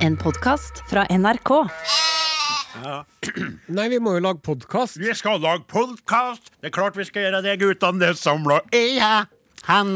[0.00, 1.50] En podkast fra NRK.
[3.68, 4.96] Nei, vi må jo lage podkast.
[5.00, 6.48] Vi skal lage podkast.
[6.60, 8.00] Det er klart vi skal gjøre det, guttene.
[8.00, 9.26] Det er samla jeg,
[9.68, 9.92] han.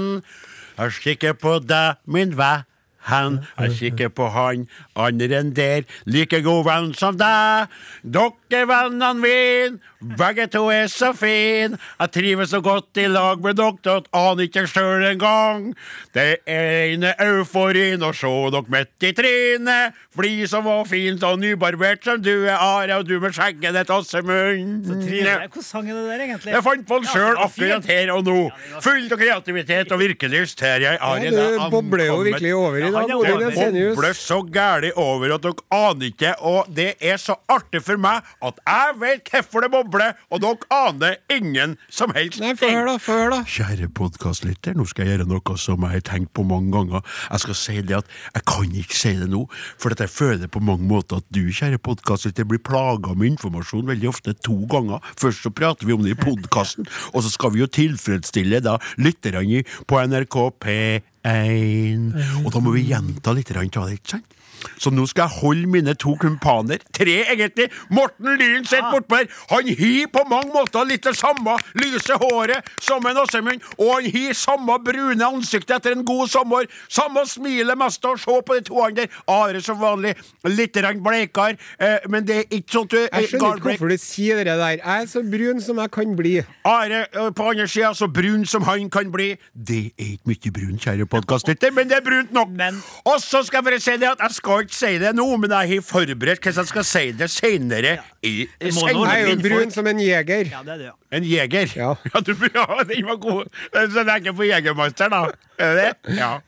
[0.77, 2.69] Jeg kikker på deg, min venn.
[3.11, 7.72] Han, jeg kikker på han, andre enn der, like god venn som deg.
[8.04, 9.81] Dere vennene mine,
[10.19, 11.78] begge to er så fine.
[12.01, 15.72] Jeg trives så godt i lag med dere at aner ikke sjøl engang.
[16.16, 20.00] Det er ene euforien å se dere midt i trynet.
[20.14, 23.91] Fli som var fint og nybarbert som du er, Are, og du med skjegget ditt.
[23.91, 25.32] Trivelig.
[25.50, 26.52] Hvordan sang er det der, egentlig?
[26.55, 28.36] Jeg fant på den sjøl akkurat her og nå.
[28.84, 30.62] Full av kreativitet og virkelyst.
[30.62, 31.24] Her jeg Are.
[31.24, 32.93] Ja, det bobler jo virkelig over i.
[32.94, 37.82] han er bobler så gæli over at dere aner ikke, og det er så artig
[37.84, 42.54] for meg at jeg vet hvorfor det bobler, og dere aner ingen som helst Nei,
[42.58, 42.96] få høre, da.
[43.02, 43.40] Få høre, da.
[43.48, 47.04] Kjære podkastlytter, nå skal jeg gjøre noe som jeg har tenkt på mange ganger.
[47.30, 49.45] Jeg skal si det at jeg kan ikke si det nå,
[49.80, 53.88] for at jeg føler på mange måter at du, kjære podkastlytter, blir plaga med informasjon
[53.90, 55.02] veldig ofte to ganger.
[55.20, 58.79] Først så prater vi om det i podkasten, og så skal vi jo tilfredsstille da
[59.01, 61.13] lytterne på NRK P1.
[61.24, 64.30] Og da må vi gjenta litt av det, ikke sant?
[64.79, 67.70] Så nå skal jeg holde mine to kumpaner, tre egentlig.
[67.91, 69.29] Morten Lyn sitter bortpå her.
[69.51, 74.11] Han har på mange måter litt det samme lyse håret som en Åsemund, og han
[74.15, 76.67] har samme brune ansiktet etter en god sommer.
[76.89, 79.07] Samme smilet mest å se på de to andre.
[79.31, 83.57] Are som vanlig, litt bleikere, eh, men det er ikke sånn at du Jeg skjønner
[83.57, 84.77] ikke hvorfor du sier det der.
[84.81, 86.35] Jeg er så brun som jeg kan bli.
[86.65, 89.37] Are eh, på andre sida, så brun som han kan bli.
[89.55, 92.48] Det er ikke mye brun, kjære podkastlytter, men det er brunt nok.
[92.51, 95.27] Men- Og så skal jeg bare si det at jeg skal ikke si det nå,
[95.41, 98.03] men jeg har forberedt hvordan jeg skal si det Det sendingen.
[98.23, 100.51] Jeg er jo brun som en jeger.
[100.53, 100.95] Ja, det er det, ja.
[101.17, 101.73] En jeger?
[101.77, 101.95] Ja.
[102.13, 103.45] ja, du, ja, den var god.
[103.73, 105.25] Så det er ikke på Jegermeister, da?
[105.59, 106.17] Er det det?
[106.19, 106.39] Ja.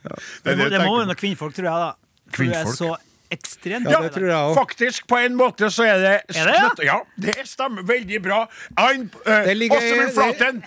[0.44, 1.92] Det må, det må være noe kvinnfolk, tror jeg, da.
[2.36, 3.05] Kvinnfolk?
[3.32, 4.54] Ekstremt Ja, det tror jeg òg.
[4.56, 6.70] Faktisk, på en måte så er det Er det, ja?
[6.86, 8.40] Ja, det stemmer veldig bra.
[8.78, 9.04] Uh,
[9.46, 10.62] Det ligger- Åsemund Flaten,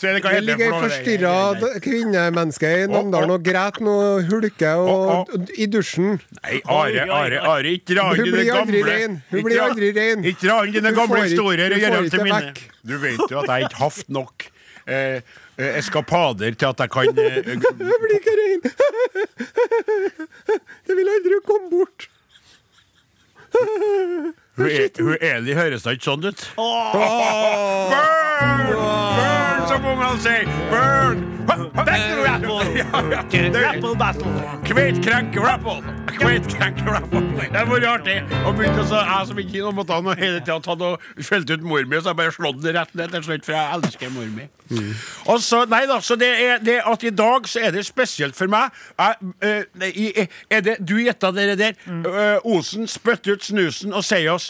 [0.00, 1.34] det Det ligger ei forstyrra
[1.84, 6.20] kvinnemenneske i Namdalen og græter noe hulke og, i dusjen.
[6.42, 9.22] Nei, Are, Are, Are, ikke dra inn Hun det gamle.
[9.30, 10.24] Hun blir aldri rein.
[10.24, 12.54] Ikke dra inn i den gamle historier og gjør dem til minne.
[12.88, 14.48] Du vet jo at jeg ikke har hatt nok
[14.88, 15.20] eh,
[15.58, 18.62] eh, eskapader til at jeg kan eh, Jeg blir ikke rein.
[20.88, 22.08] Jeg vil aldri komme bort.
[24.58, 26.44] Hun, Eli høres da ikke sånn ut.
[26.58, 28.72] Oh, Burn!
[28.74, 30.50] Burn, som ungene sier!
[30.72, 31.22] Burn!
[31.48, 32.64] Battle rapple!
[34.68, 35.82] Kvetkrenk rapple!
[37.52, 38.16] Det var artig.
[38.46, 41.62] Og begynte så, jeg som ikke måtte ha noe hele tida tatt og skjelt ut
[41.64, 44.28] mor mi, så jeg bare slått det rett ned til slutt, for jeg elsker mor
[44.34, 44.48] mi.
[45.30, 48.36] Og så, nei da, så det er det at i dag så er det spesielt
[48.36, 48.74] for meg.
[48.98, 49.14] Jeg,
[49.46, 51.78] eh, er det, du gjetta dere der.
[51.88, 54.47] Eh, Osen spytter ut snusen og sier oss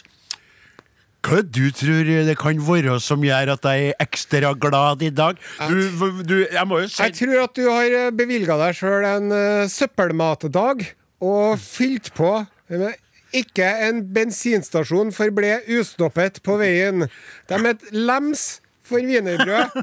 [1.26, 5.40] hva du tror det kan være som gjør at jeg er ekstra glad i dag?
[5.66, 9.34] Du, du, jeg må jo si Jeg tror at du har bevilga deg sjøl en
[9.34, 10.86] uh, søppelmatdag
[11.24, 12.30] og fylt på
[12.70, 12.94] med
[13.36, 17.08] ikke en bensinstasjon forble ustoppet på veien.
[17.48, 18.46] De er et lems
[18.88, 19.74] for wienerbrød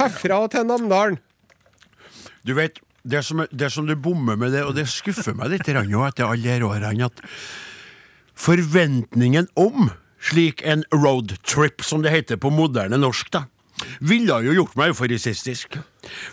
[0.00, 1.18] herfra og til Namdalen.
[2.44, 5.68] Du vet, det som, det som du bommer med det, og det skuffer meg litt
[5.68, 7.24] jo etter alle de årene, at
[8.40, 9.90] forventningen om
[10.20, 13.46] slik en roadtrip, som det heter på moderne norsk, da,
[14.04, 15.78] ville jo gjort meg euforicistisk.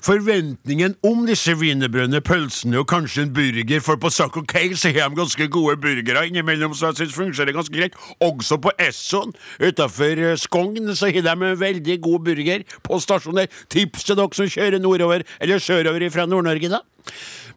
[0.03, 5.11] Forventningen om disse wienerbrødene, pølsene og kanskje en burger, for på Saco K så har
[5.11, 7.95] de ganske gode burgere innimellom, så jeg synes fungerer ganske greit.
[8.23, 13.63] Også på Esson utafor Skogn så har de en veldig god burger på stasjonen der.
[13.71, 16.83] Tips til dere som kjører nordover eller sørover fra Nord-Norge, da.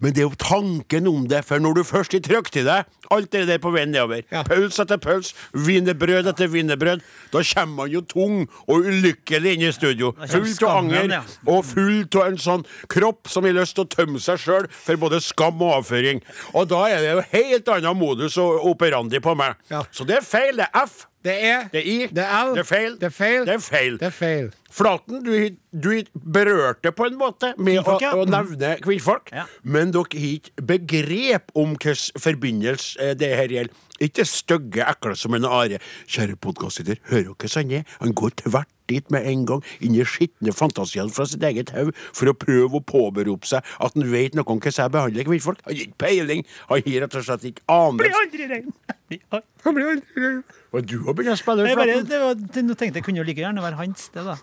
[0.00, 2.84] Men det er jo tanken om det, for når du først har trykt i deg
[3.10, 4.44] alt det der på veien nedover, Ja.
[4.46, 7.02] pøls etter pøls, wienerbrød etter wienerbrød,
[7.32, 10.12] da kommer man jo tung og ulykkelig inn i studio.
[10.30, 11.20] Fullt av anger ja.
[11.50, 14.96] og fullt av en sånn kropp som har lyst til å tømme seg sjøl for
[15.02, 16.22] både skam og avføring.
[16.54, 19.58] Og da er det jo helt annen modus og operandi på meg.
[19.74, 19.82] Ja.
[19.90, 20.56] Så det er feil.
[20.60, 21.06] Det er F.
[21.24, 22.06] Det er Det er I.
[22.06, 22.54] Det er L.
[22.56, 22.94] Det er feil.
[23.00, 23.44] Det er feil.
[23.46, 23.98] Det er feil.
[24.00, 24.50] Det er feil.
[24.70, 25.32] Flaten, du,
[25.74, 29.44] du berørte på en måte med å, å nevne kvinnfolk, Ja.
[29.62, 33.74] men dere har ikke begrep om hvilken forbindelse eh, det her gjelder.
[34.00, 35.76] Ikke stygge ekle som en are.
[36.08, 37.96] Kjære podkastlytter, hører dere hvordan han er?
[38.00, 41.92] Han går tvert dit med en gang, inn i skitne fantasiene fra sitt eget hode,
[42.16, 45.60] for å prøve å påberope seg at han vet noe om hvordan jeg behandler kvinnfolk.
[45.66, 46.42] Han har ikke peiling.
[46.70, 48.24] Han har rett og slett ikke Blir anelse.
[48.24, 48.72] aldri rein!
[49.66, 50.28] Han blir aldri
[50.70, 52.04] Og du har begynt å spille bare, flaten.
[52.08, 54.36] det var, det, nå tenkte jeg kunne jo like gjerne være hans, det, da.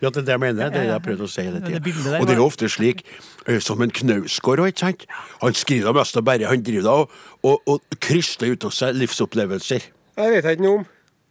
[0.00, 0.70] Ja, det er det jeg mener.
[0.70, 2.14] Det er det jeg prøvde å si hele Det tiden.
[2.20, 3.02] Og det er jo ofte slik,
[3.46, 5.04] eh, som en Knausgård, ikke sant?
[5.42, 7.10] Han skriver mest og bare, han driver da og,
[7.42, 9.90] og, og kryster ut av seg livsopplevelser.
[10.16, 10.88] Jeg vet ikke noe om.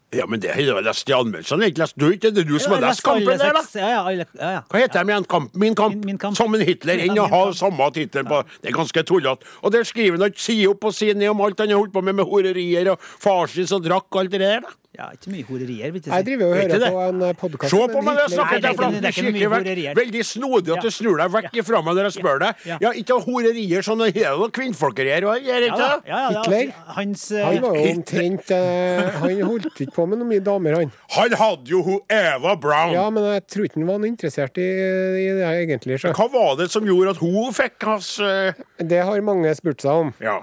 [0.09, 1.61] Ja, men det har jeg lest i anmeldelsene.
[1.61, 2.29] Jeg har ikke lest du, ikke?
[2.33, 3.61] Det er du som har lest Kampen der, da?
[3.77, 4.61] Ja, ja, alle, ja, ja.
[4.71, 5.25] Hva heter de igjen?
[5.29, 5.93] Kamp, min, kamp.
[5.99, 6.37] Min- Min kamp.
[6.39, 6.97] Som en Hitler.
[7.05, 9.45] Enn å ha samme tittel på Det er ganske tullete.
[9.61, 11.93] Og der skriver han ikke side opp og side ned om alt han har holdt
[11.93, 14.61] på med, med horerier og farsis og drakk og alt det der.
[14.65, 14.73] da.
[14.97, 16.09] Ja, ikke mye horerier, vil Jeg si.
[16.11, 16.87] jeg driver og hører det?
[16.91, 19.11] på en podkast Se på meg når jeg snakker det er til det fram, mye
[19.13, 19.97] kikker vekk.
[19.99, 21.61] Veldig snodig at du snur deg vekk Ja.
[21.61, 22.63] ifra meg når jeg spør deg.
[22.65, 22.77] Ja.
[22.81, 26.09] Ja, ikke horerier sånn det er og kvinnfolkerier òg, gjør Ja, ikke det?
[26.09, 26.73] ja, ja, det er Hitler?
[26.97, 30.79] Hans eh, Han var jo omtrent eh, Han holdt ikke på med noe mye damer,
[30.81, 30.91] han.
[31.19, 32.93] Han hadde jo hun Eva Brown.
[32.97, 34.67] Ja, men jeg tror ikke han var noe interessert i,
[35.21, 35.99] i det egentlig.
[36.01, 36.11] Så.
[36.17, 38.51] Hva var det som gjorde at hun fikk hans uh...
[38.81, 40.13] Det har mange spurt seg om.
[40.19, 40.41] Ja.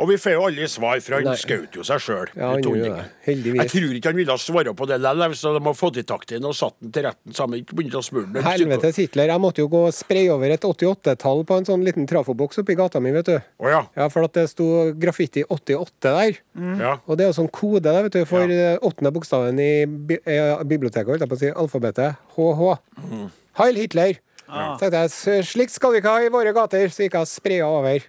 [0.00, 2.30] Og vi får jo aldri svar, for han skjøt jo seg sjøl.
[2.38, 2.52] Ja.
[2.56, 6.32] Jeg tror ikke han ville svare på det likevel, så de har fått i takt
[6.32, 7.60] inn og satt den til retten sammen.
[7.62, 8.46] Ikke å smule den.
[8.46, 9.32] Helvetes Hitler.
[9.34, 12.76] Jeg måtte jo gå og spraye over et 88-tall på en sånn liten trafoboks oppi
[12.78, 13.36] gata mi, vet du.
[13.60, 13.82] Oh, ja.
[13.98, 14.68] Ja, for at det sto
[14.98, 16.40] graffiti 88 der.
[16.80, 16.96] ja.
[17.06, 18.74] Og det er jo sånn kode der, vet du, for Ja.
[18.74, 22.16] eh, åttende bokstaven i bi eh, biblioteket, holdt jeg på å si, alfabetet.
[22.36, 22.72] HH.
[23.10, 23.28] Mm.
[23.60, 24.18] Heil Hitler!
[24.48, 24.76] Ja.
[24.80, 28.02] Jeg, slikt skal vi ikke ha i våre gater, så gikk jeg og spraya over.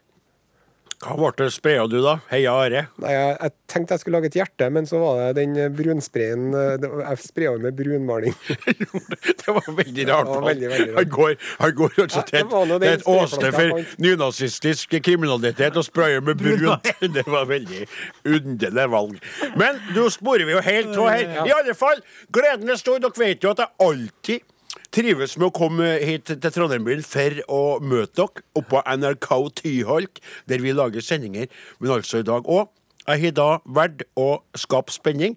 [1.03, 2.17] Hva ble det spraya du, da?
[2.31, 2.85] Heia Are?
[3.03, 6.45] Nei, jeg, jeg tenkte jeg skulle lage et hjerte, men så var det den brunsprayen
[6.55, 8.35] eh, det var- Jeg spraya med brunmaling.
[9.43, 10.29] det var veldig rart.
[10.29, 11.01] Det var veldig, veldig rart.
[11.01, 16.39] Han går, han går nå det er et åsted for nynazistisk kriminalitet og sprayer med
[16.39, 16.89] brunt.
[17.13, 17.83] Det var veldig
[18.25, 19.19] underlig valg.
[19.59, 21.35] Men nå sporer vi jo helt av her.
[21.47, 22.01] I alle fall,
[22.33, 23.01] gleden er stor.
[23.03, 24.49] Dere vet jo at jeg alltid
[24.93, 29.29] trives med å komme hit til Trondheim for å møte dere oppå NRK
[29.63, 31.49] Tyholt, der vi lager sendinger,
[31.79, 32.69] men altså i dag òg.
[33.03, 35.33] Jeg har da valgt å skape spenning.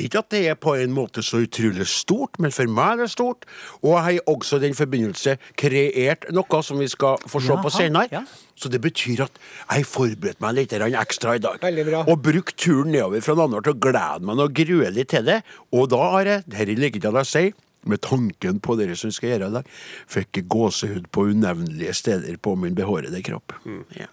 [0.00, 3.10] Ikke at det er på en måte så utrolig stort, men for meg er det
[3.12, 3.44] stort.
[3.82, 7.74] Og jeg har også i den forbindelse kreert noe som vi skal få se på
[7.74, 8.08] senere.
[8.14, 8.24] ja.
[8.60, 11.60] Så det betyr at jeg forberedte meg litt ekstra i dag.
[11.60, 12.02] Bra.
[12.08, 15.42] Og brukt turen nedover fra Namdal til å glede meg og grue litt til det.
[15.72, 17.50] Og da har jeg, dette ligger ikke an å si,
[17.88, 19.70] med tanken på dere som skal gjøre i dag,
[20.10, 23.54] fikk gåsehud på unevnelige steder på min behårede kropp.
[23.64, 23.84] Mm.
[23.96, 24.08] Ja.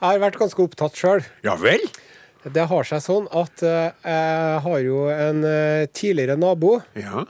[0.00, 1.26] Jeg har vært ganske opptatt sjøl.
[1.44, 1.82] ja vel?
[2.40, 7.26] Det har seg sånn at eh, jeg har jo en eh, tidligere nabo Ja.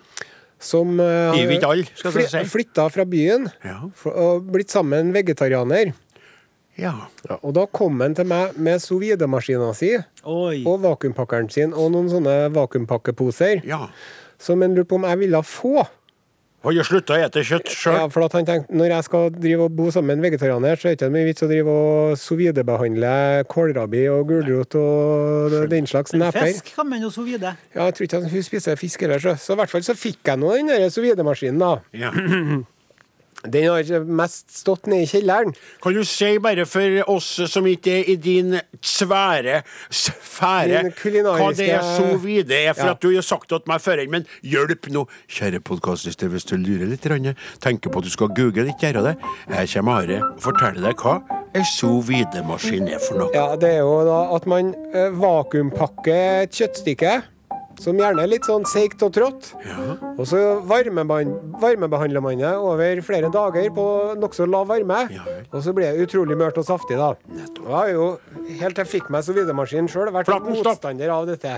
[0.60, 2.44] som uh, jeg si.
[2.52, 3.80] flytta fra byen Ja.
[4.12, 5.94] og blitt sammen vegetarianer.
[6.78, 6.94] Ja.
[7.42, 10.62] Og da kom han til meg med sous vide-maskina si Oi.
[10.64, 13.88] og vakuumpakkeren sin og noen sånne vakuumpakkeposer ja.
[14.40, 15.86] Som han lurte på om jeg ville få.
[16.60, 17.94] Har du slutta å ete kjøtt sjøl?
[17.96, 20.90] Ja, for han tenkte, Når jeg skal drive og bo sammen med en vegetarianer, så
[20.90, 23.12] er det ikke mye vits å drive og sovidebehandle
[23.48, 26.50] kålrabi og gulrot og den slags neper.
[26.50, 27.54] Fisk kan man jo sovide.
[27.72, 29.38] Ja, jeg tror ikke hun spiser fisk heller, så.
[29.40, 31.72] Så i hvert fall så fikk jeg nå den sous vide-maskinen, da.
[31.96, 32.12] Ja.
[33.44, 35.54] Den har mest stått nede i kjelleren.
[35.82, 41.56] Kan du si bare for oss som ikke er i din svære sfære, kulinariske- hva
[41.56, 42.74] det er så vide er?
[42.74, 42.90] For Ja.
[42.90, 46.56] at du har sagt det til meg før, men hjelp nå, kjære podkastlister, hvis du
[46.56, 47.00] lurer litt,
[47.60, 49.16] tenker på at du skal google litt, gjøre det.
[49.48, 51.22] Jeg kommer Are og forteller deg hva
[51.54, 53.30] en sous vide-maskin er for noe.
[53.34, 57.22] Ja, det er jo da at man eh, vakuumpakker et kjøttstykke.
[57.80, 59.52] Som gjerne er litt sånn seigt og trått.
[60.16, 63.86] Og så varmebehandler man det over flere dager på
[64.20, 65.06] nokså lav varme.
[65.14, 67.10] Ja og så blir det utrolig mørt og saftig, da.
[67.58, 68.06] Og jeg har jo,
[68.60, 70.46] helt til jeg fikk meg sous vide-maskin sjøl, vært stopp.
[70.46, 71.56] motstander av dette.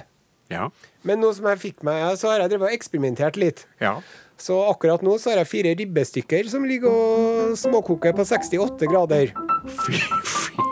[0.53, 0.69] Ja.
[1.07, 3.67] Men nå som jeg fikk meg, så har jeg drevet og eksperimentert litt.
[3.83, 3.99] ja.
[4.43, 9.31] Så akkurat nå så har jeg fire ribbestykker som ligger og småkoker på 68 grader.
[9.85, 10.72] Fy, fy.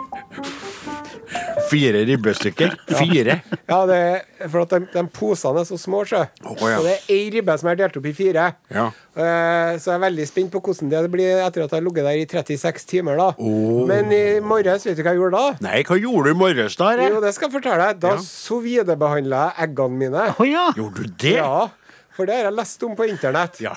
[1.71, 2.73] Fire ribbestykker.
[2.91, 3.37] Fire.
[3.69, 6.23] Ja, det er for at de, de posene er så små, sjø.
[6.43, 6.79] Oh, ja.
[6.81, 8.47] Så det er ei ribbe som er delt opp i fire.
[8.73, 8.89] Ja.
[9.15, 12.09] Uh, så jeg er veldig spent på hvordan det blir etter at jeg har ligget
[12.09, 13.29] der i 36 timer, da.
[13.39, 13.83] Oh.
[13.89, 15.69] Men i morges, vet du hva jeg gjorde da?
[15.69, 16.93] Nei, hva gjorde du i morges, da?
[16.99, 18.01] Jo, det skal jeg fortelle deg.
[18.03, 18.25] Da Ja.
[18.25, 20.27] sous jeg eggene mine.
[20.39, 20.71] Oh, ja.
[20.77, 21.37] Gjorde du det?
[21.39, 21.69] Ja,
[22.17, 23.61] for det har jeg lest om på internett.
[23.63, 23.77] Ja.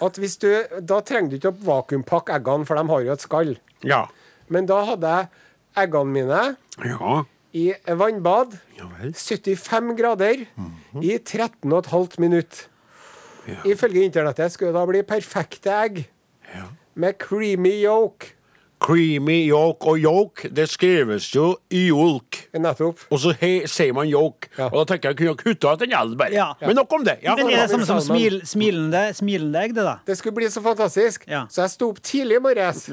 [0.00, 0.48] At hvis du,
[0.80, 3.56] Da trenger du ikke å vakuumpakke eggene, for de har jo et skall.
[3.82, 4.06] Ja.
[4.52, 5.28] Men da hadde jeg
[5.76, 7.24] eggene mine Ja.
[7.54, 9.12] i vannbad, Ja vel.
[9.14, 10.46] 75 grader,
[11.02, 12.66] i 13,5 minutter.
[13.48, 13.58] Ja.
[13.66, 16.04] Ifølge internettet skulle det da bli perfekte egg
[16.54, 16.64] Ja.
[16.94, 18.34] med creamy yolk.
[18.82, 22.48] Creamy yolk og yolk, det skrives jo yolk.
[22.58, 22.98] Nettopp.
[23.14, 24.48] Og så he, sier man yolk.
[24.58, 24.66] Ja.
[24.72, 26.34] Og da tenker jeg kunne kutta ut den L bare.
[26.34, 26.48] Ja.
[26.60, 27.18] Men nok om det.
[27.22, 29.94] Ja, Men er det samme som smil, smilende, smilende egg, det, da?
[30.06, 31.28] Det skulle bli så fantastisk.
[31.30, 31.44] Ja.
[31.52, 32.88] Så jeg sto opp tidlig i morges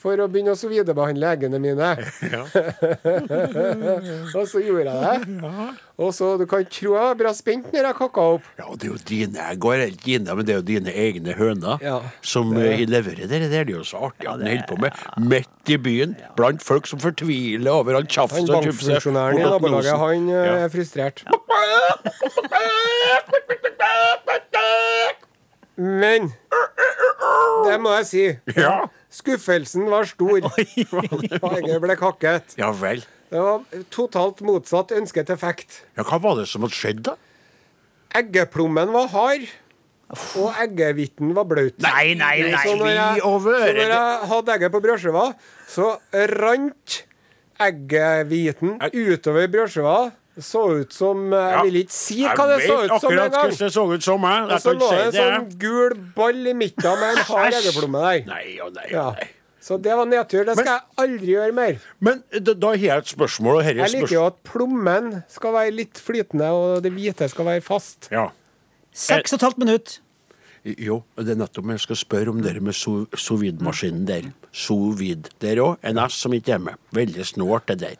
[0.00, 1.90] for å begynne å sovidebehandle eggene mine.
[4.40, 5.16] og så gjorde jeg det.
[6.00, 8.44] Og så, Du kan tro jeg var bra spent når jeg kakka opp.
[8.56, 10.92] Ja, og det er jo dine Jeg går helt dine, men det er jo dine
[11.04, 12.88] egne høner Ja, som det...
[12.88, 13.40] leverer det.
[13.50, 16.86] Det er jo så artig at den holder på med midt i byen, blant folk
[16.86, 18.88] som fortviler over all tjafset og tjufset.
[18.94, 21.24] bankfunksjonæren i nabolaget, han eh, er frustrert.
[25.80, 26.32] Men
[27.66, 28.24] det må jeg si.
[28.56, 28.74] Ja.
[29.10, 30.36] Skuffelsen var stor.
[30.38, 32.54] Egget ble kakket.
[32.60, 33.02] ja vel.
[33.30, 35.82] Det var totalt motsatt ønsket effekt.
[35.96, 37.14] Ja, hva var det som hadde skjedd, da?
[38.18, 39.46] Eggeplommen var hard,
[40.10, 41.76] og eggehviten var blaut.
[41.84, 45.26] Nei, nei, nei, Så når jeg, så når jeg hadde egget på brødskiva,
[45.70, 45.90] så
[46.40, 46.96] rant
[47.60, 49.98] eggehviten utover brødskiva.
[50.40, 53.50] Så ut som Jeg vil ikke si hva det så ut som engang.
[53.50, 54.44] det så ut som jeg.
[54.46, 58.04] Og Jeg så lå det en sånn gul ball i midten med en hard eggeplomme
[58.06, 58.22] der.
[58.30, 59.10] Nei oh, nei Ja.
[59.18, 59.28] nei.
[59.60, 60.46] Så det var nedtur.
[60.48, 61.80] Det skal jeg aldri gjøre mer.
[62.00, 66.00] Men da, da har jeg et spørsmål, Jeg liker jo at plommen skal være litt
[66.00, 68.08] flytende, og det hvite skal være fast.
[68.10, 68.30] Ja.
[68.92, 69.98] Seks og et halvt minutt.
[70.64, 72.76] Jo, det er nettopp jeg skal spørre om det med
[73.40, 74.30] vide-maskinen der.
[74.52, 75.30] Sovid.
[75.40, 75.78] Der òg.
[75.82, 76.80] En S som ikke er med.
[76.92, 77.96] Veldig snålt, det der.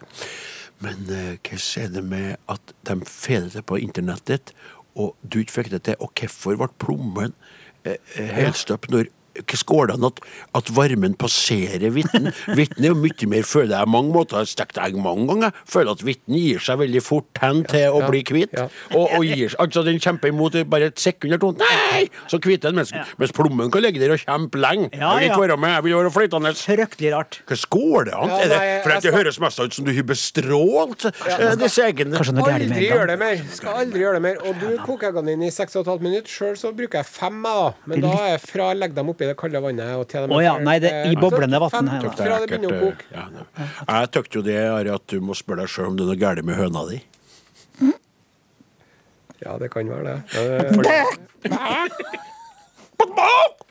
[0.81, 4.53] Men hvordan hva er det med at de får det på internettet,
[4.95, 5.97] og du ikke fikk det til?
[6.01, 7.35] Og hvorfor ble plommen
[7.85, 9.09] eh, eh, helstøpt når
[9.71, 10.21] går at,
[10.59, 12.31] at varmen passerer hvitten?
[12.57, 14.41] Hvitten er jo mye mer, føler jeg, mange måter.
[14.41, 15.57] Jeg har stekt egg mange ganger.
[15.69, 18.55] Føler at hvitten gir seg veldig fort hen til å bli hvit.
[18.57, 18.69] ja.
[18.97, 21.53] Og, og gir altså den kjemper imot i bare et sekund eller to.
[21.61, 22.07] Nei!
[22.31, 24.91] Så hviter den, mens, mens plommen kan ligge der og kjempe lenge.
[24.95, 26.55] Ja, jeg vil ikke være med, jeg vil være flytende.
[26.61, 27.41] Fryktelig rart.
[27.51, 28.05] Hva?
[28.11, 32.21] Ja, er det, for det høres mest ut som du har bestrålt eh, disse eggene.
[32.21, 33.43] Aldri gjør det mer.
[33.55, 34.41] Skal aldri gjøre det mer.
[34.47, 36.31] Og du koker eggene dine i 6,5 minutter.
[36.31, 37.91] Sjøl så bruker jeg fem, jeg, da.
[37.91, 40.29] Men da er jeg fra å legge dem oppi det kalde vannet og til de
[40.29, 41.99] er Å ja, nei, det er i Eh, boblende så vann det.
[43.89, 46.21] Jeg tykte jo det Ari, at du må spørre deg sjøl om det er noe
[46.21, 47.01] galt med høna di.
[49.41, 50.21] Ja, det kan være det.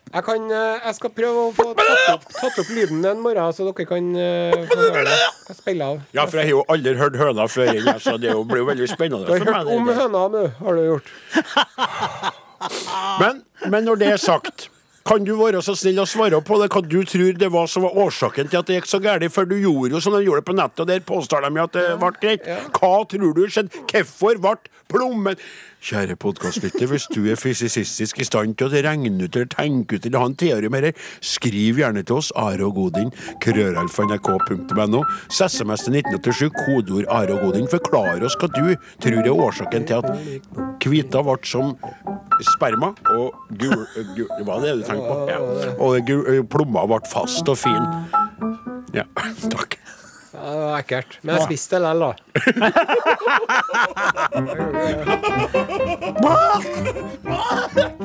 [0.10, 3.51] Jeg, kan, eh, jeg skal prøve å få tatt opp, tatt opp lyden en morgen,
[3.54, 5.20] så dere kan eh, få høre det.
[5.51, 6.00] Jeg spiller av.
[6.18, 7.70] Ja, for jeg har jo aldri hørt høna før,
[8.01, 9.30] så det blir jo veldig spennende.
[9.30, 11.13] Du har hørt om høna nå, har du gjort.
[13.22, 14.72] Men, men når det er sagt,
[15.10, 17.82] kan du være så snill å svare på det hva du tror det var som
[17.88, 19.25] var årsaken til at det gikk så galt?
[19.34, 21.74] For du gjorde jo som de gjorde det på nettet, og der påstår de at
[21.74, 22.46] det ble greit.
[22.78, 23.82] Hva tror du skjedde?
[23.89, 24.54] Hvorfor ble
[24.89, 25.42] plommen
[25.79, 30.05] Kjære podkastlytter, hvis du er fysisistisk i stand til å regne ut eller tenke ut
[30.05, 33.13] eller ha en teori med dette, skriv gjerne til oss Are og Godin,
[33.45, 37.69] krøralfa.nrk.no, SMS til 1987, kodeord Godin.
[37.71, 41.71] Forklar oss hva du tror er årsaken til at hvita ble som
[42.57, 43.86] sperma, og gul,
[44.17, 45.17] gul Hva er det du tenker på?
[45.31, 45.39] Ja.
[45.79, 46.12] Og
[46.51, 47.88] plomma ble fast og fin.
[48.91, 49.07] Ja,
[49.55, 49.79] takk.
[50.33, 51.15] Ja, det var ekkelt.
[51.24, 52.13] Men jeg spiste det likevel, da.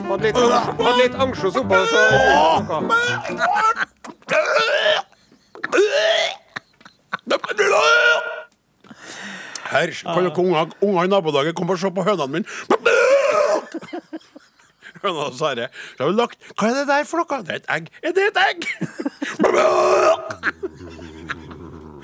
[0.08, 2.00] Hadde litt, hadde litt ansjos oppå, så
[9.74, 12.46] Her kan dere unger, unger i nabolaget komme og se på hønene mine.
[15.04, 15.66] Høna Sverre.
[15.96, 17.40] Så har vi lagt Hva er det der for noe?
[17.44, 17.84] Det er et egg.
[18.02, 18.60] Er det et egg?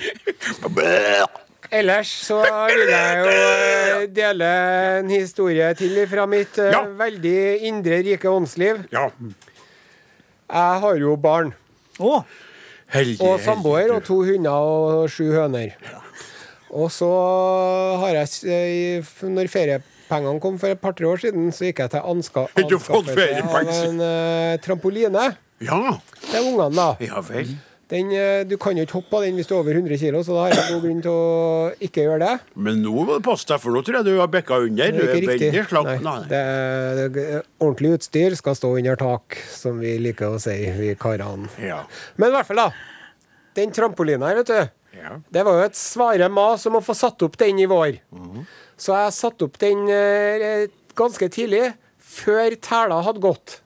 [1.70, 4.46] Ellers så vil jeg jo eh, dele
[4.98, 6.82] en historie til fra mitt eh, Ja.
[6.98, 8.80] veldig indre rike åndsliv.
[8.90, 9.04] Ja.
[10.50, 11.52] Jeg har jo barn.
[12.02, 12.24] Oh.
[12.90, 13.20] Heldig.
[13.22, 15.76] Og samboer og to hunder og sju høner.
[16.70, 17.10] Og så
[18.02, 22.48] har jeg Når feriepengene kom for et par-tre år siden, så gikk jeg til anska
[22.58, 25.30] anskaffelse av en uh, trampoline.
[25.62, 25.98] Ja.
[26.24, 26.94] til ungene, da.
[27.04, 27.54] Ja vel.
[27.90, 30.20] Den, eh, du kan jo ikke hoppe på den hvis du er over 100 kg,
[30.22, 32.34] så da har jeg god grunn til å ikke gjøre det.
[32.54, 34.92] Men nå må du passe deg, for nå tror jeg du har bekka under.
[34.94, 36.02] Det er er ikke riktig.
[36.06, 36.42] Nei, det,
[37.16, 37.24] det,
[37.58, 41.50] ordentlig utstyr skal stå under tak, som vi liker å si, vi karene.
[41.58, 41.80] Ja.
[42.14, 42.70] Men i hvert fall, da.
[43.58, 44.76] Den trampolina her, vet du.
[45.00, 45.16] Ja.
[45.32, 47.98] Det var jo et svare mas om å få satt opp den i vår.
[48.80, 50.68] Så jeg satte opp den eh,
[50.98, 53.58] ganske tidlig, før tæla hadde gått.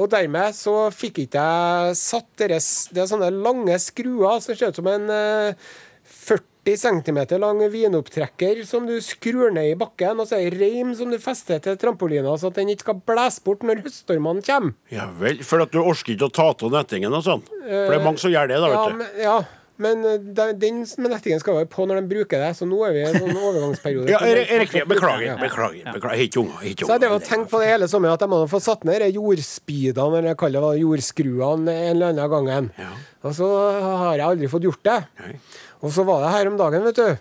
[0.00, 4.72] Og dermed så fikk ikke jeg satt deres Det er sånne lange skruer som ser
[4.72, 5.72] ut som en eh,
[6.12, 10.92] 40 cm lang vinopptrekker som du skrur ned i bakken, og så er det reim
[10.94, 14.76] som du fester til trampolina, så at den ikke skal blæse bort når høststormene kommer.
[14.92, 15.42] ja vel.
[15.46, 17.42] For at du orker ikke å ta av nettingen og sånn.
[17.48, 18.92] For det er mange som gjør det, da, vet du.
[18.92, 19.36] Ja, men, ja,
[19.80, 23.00] Men eh, den, nettingen skal være på når de bruker det, så nå er vi
[23.00, 24.10] i en sånn overgangsperiode.
[24.12, 24.82] Ja, er- er riktig.
[24.88, 25.24] Beklager.
[25.30, 25.36] ja.
[25.40, 26.16] beklager, beklager.
[26.18, 26.60] Jeg er ikke unger.
[26.62, 28.60] jeg er Så jeg drev og tenkte på det hele sommeren, at jeg må få
[28.62, 32.70] satt ned jordspidene, jordspeedene, eller kaller det jordskruene, en eller annen gangen.
[32.78, 32.90] Ja.
[33.24, 33.48] Og så
[33.80, 34.98] har jeg aldri fått gjort det.
[35.22, 35.34] Nei.
[35.82, 37.16] Og så var det her om dagen, vet du.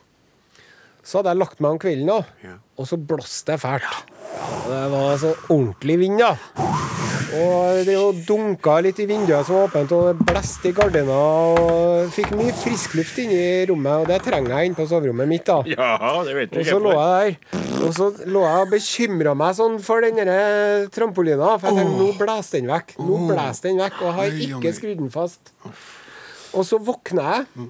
[1.04, 2.58] Så hadde jeg lagt meg om kvelden, òg, Ja.
[2.78, 3.86] Og så blåste det fælt.
[4.42, 6.36] Og det var så ordentlig vind, da.
[7.32, 11.18] Og det jo dunka litt i vinduet som var åpent, og det blåste i gardina.
[11.56, 15.46] Og fikk mye friskluft inne i rommet, og det trenger jeg inne på soverommet mitt,
[15.48, 15.62] da.
[15.72, 19.36] Ja, det vet du Og så lå jeg der Og så lå jeg og bekymra
[19.38, 20.34] meg sånn for den
[20.94, 21.54] trampolina.
[21.62, 22.96] For jeg tenkte, nå blåser den vekk.
[23.00, 25.54] Nå blåser den vekk, og jeg har ikke skrudd den fast.
[26.52, 27.70] Og så våkna jeg,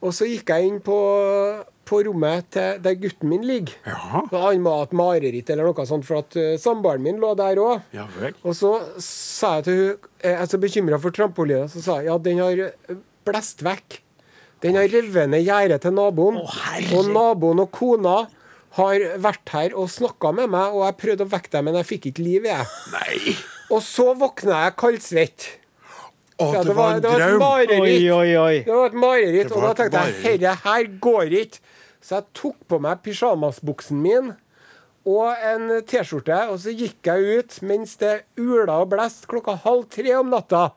[0.00, 0.96] og så gikk jeg inn på,
[1.90, 3.74] på rommet til der gutten min ligger.
[3.90, 7.34] Ja, Han må ha et mareritt eller noe sånt, for at uh, samboeren min lå
[7.38, 7.82] der òg.
[7.96, 8.06] ja.
[8.46, 11.66] Og så sa jeg til hun Jeg er så bekymra for trampolina.
[11.72, 14.00] Så sa jeg ja, den har eh, blåst vekk.
[14.60, 16.36] Den har revet ned gjerdet til naboen.
[16.42, 16.50] Å,
[16.98, 18.18] og naboen og kona
[18.76, 21.88] har vært her og snakka med meg, og jeg prøvde å vekke dem, men jeg
[21.88, 23.32] fikk ikke liv i det.
[23.72, 25.48] Og så våkna jeg kaldsvett.
[26.40, 27.40] Å, Ja, det var det var et drøm.
[27.42, 27.80] mareritt.
[27.80, 28.54] Oi, oi, oi.
[28.68, 31.58] Det var et mareritt, og da tenkte jeg herre her går ikke.
[32.00, 34.32] Så jeg tok på meg pysjamasbuksen min
[35.08, 39.86] og en T-skjorte, og så gikk jeg ut mens det ula og blest klokka halv
[39.92, 40.70] tre om natta.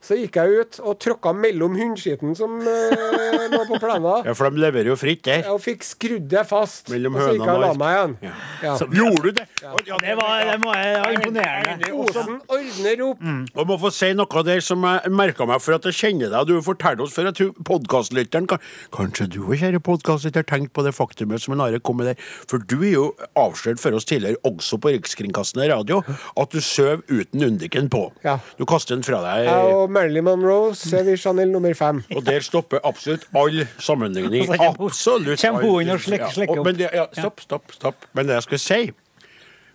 [0.00, 4.12] Så gikk jeg ut og tråkka mellom hundskitten som eh, lå på plena.
[4.28, 5.42] Ja, for de leverer jo fritt der.
[5.50, 6.86] og fikk skrudd det fast.
[6.92, 8.14] Mellom og så gikk jeg og la meg igjen.
[8.22, 8.34] Ja.
[8.62, 8.74] Ja.
[8.98, 9.46] Gjorde du det?
[9.62, 11.90] Ja, Det var, det må jeg, var imponerende.
[11.98, 13.24] Osen ordner opp.
[13.58, 16.46] Og må få si noe der som jeg merka meg, for at jeg kjenner deg.
[16.52, 17.28] Du fortalte oss før.
[17.32, 18.62] Jeg tror podkastlytteren kan,
[18.94, 22.22] Kanskje du, kjære podkastlytter, tenkte på det faktumet som en Are kom med der.
[22.48, 23.04] For du er jo
[23.38, 26.00] avslørt for oss tidligere, også på Rikskringkastende radio,
[26.38, 28.06] at du sover uten undiken på.
[28.24, 28.38] Ja.
[28.58, 29.48] Du kaster den fra deg.
[29.50, 32.02] Jeg og Marilyn Monroe ser vi Chanel nummer fem.
[32.14, 34.44] Og der stopper absolutt all sammenligning.
[34.44, 35.40] Og så kommer hun- Absolutt.
[35.40, 38.04] kommer hun inn og Ja, og- Men det, ja, stopp, stopp, stopp.
[38.12, 38.90] Men det jeg skulle si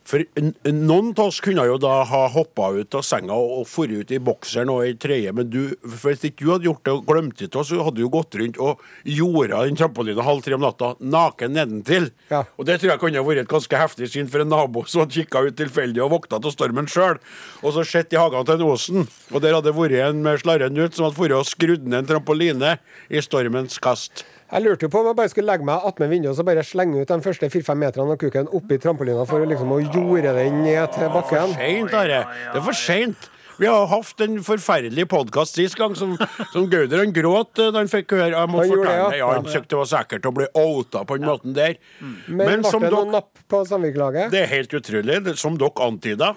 [0.07, 0.23] For
[0.67, 4.19] noen av oss kunne jo da ha hoppa ut av senga og, dratt ut i
[4.19, 5.61] bokseren og i trøye, men du,
[6.01, 8.83] hvis ikke du hadde gjort det og glemt det, så hadde du gått rundt og
[9.07, 12.09] jorda den trampolina halv tre om natta, naken nedentil.
[12.31, 12.43] Ja.
[12.59, 15.15] Og det tror jeg kunne vært et ganske heftig syn for en nabo som hadde
[15.15, 17.21] kikka ut tilfeldig og våkna til stormen sjøl,
[17.63, 20.79] og så sett i hagen til en Osen, og der hadde vært en med slarren
[20.79, 24.25] ut som hadde dratt og skrudd ned en trampoline i stormens kast.
[24.51, 26.63] Jeg lurte jo på om jeg bare skulle legge meg attmed vinduet og så bare
[26.67, 30.59] slenge ut de første fire-fem meterne av kuken oppi trampolina for liksom å jorde den
[30.65, 31.55] ned til bakken.
[31.57, 32.19] Seint, Are.
[32.51, 33.29] Det er for seint.
[33.61, 36.15] Vi har hatt en forferdelig podkast sist gang som,
[36.51, 39.19] som Gauder han gråt eh, da han fikk høre jeg må Han gjorde det, det,
[39.19, 39.19] ja.
[39.21, 39.27] ja.
[39.35, 41.75] Han syntes det var sikkert å bli outa på den måten der.
[42.01, 44.33] Men, Men som ble det noen napp på samvirkelaget?
[44.33, 45.19] Det er helt utrolig.
[45.39, 46.31] Som dere antyda.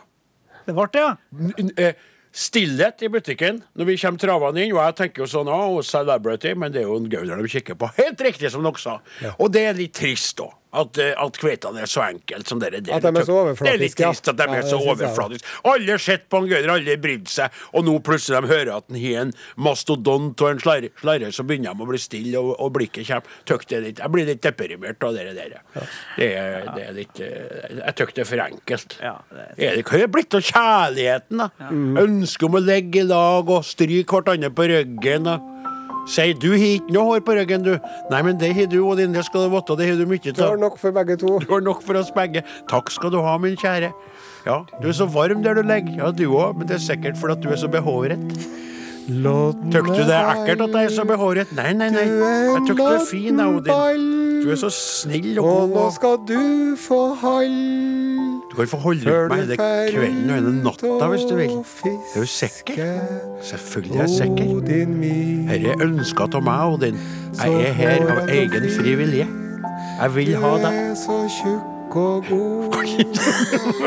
[0.68, 1.14] Det ble det, ja.
[1.64, 2.04] N- eh,
[2.36, 4.74] Stillhet i butikken når vi kommer travende inn.
[4.76, 7.78] Og jeg tenker jo sånn, oh, celebrity, men det er jo en Gauder de kikker
[7.80, 7.88] på.
[7.96, 8.98] Helt riktig, som dere sa.
[9.38, 10.50] Og det er litt trist, da.
[10.76, 12.82] At, eh, at kveitene er så enkelt som dere.
[12.82, 15.54] At de er så Det er litt overflatiske, trist at de Ja, er så overflatiske.
[15.64, 18.84] Alle har sett på en Gøyder, alle brydde seg, og nå plutselig de hører at
[18.90, 22.52] han har en mastodont og en slarre, slarre så begynner de å bli stille, og,
[22.60, 23.34] og blikket kommer.
[23.46, 23.98] Det litt.
[24.02, 25.56] Jeg blir litt deprimert av det der.
[26.16, 28.96] Det er, det er litt eh, Jeg syns det er for enkelt.
[29.02, 31.50] Ja, det Er det, hva er det blitt av kjærligheten, da?
[32.04, 35.30] Ønsket om å ligge i lag og stryke hverandre på ryggen.
[35.32, 35.52] og
[36.06, 37.72] Si du har ikke noe hår på ryggen, du.
[38.12, 39.14] Nei, men det har du, Odin.
[39.16, 39.76] Det skal du vite.
[39.80, 40.36] Det har du mye av.
[40.38, 41.38] Du har nok for begge to.
[41.42, 42.44] Du har nok for oss begge.
[42.70, 43.90] Takk skal du ha, min kjære.
[44.46, 45.96] Ja, du er så varm der du ligger.
[45.98, 48.22] Ja, du òg, men det er sikkert fordi du er så behåret.
[49.06, 51.52] Tykker du det er ekkelt at jeg er så behåret?
[51.54, 52.06] Nei, nei, nei.
[52.10, 54.06] Jeg tykker du er fin, jeg, Odin.
[54.42, 55.60] Du er så snill og god.
[55.62, 56.40] Og nå skal du
[56.78, 57.54] få hall
[58.50, 59.56] Du kan få holde ut med du hele
[59.92, 61.54] kvelden og hele natta hvis du vil.
[61.86, 62.82] Er du sikker?
[63.42, 64.52] Selvfølgelig er jeg sikker.
[64.66, 67.00] Dette er ønska av meg, Odin.
[67.38, 69.30] Jeg er her av egen fri vilje.
[70.02, 71.75] Jeg vil ha deg.
[71.96, 73.86] God.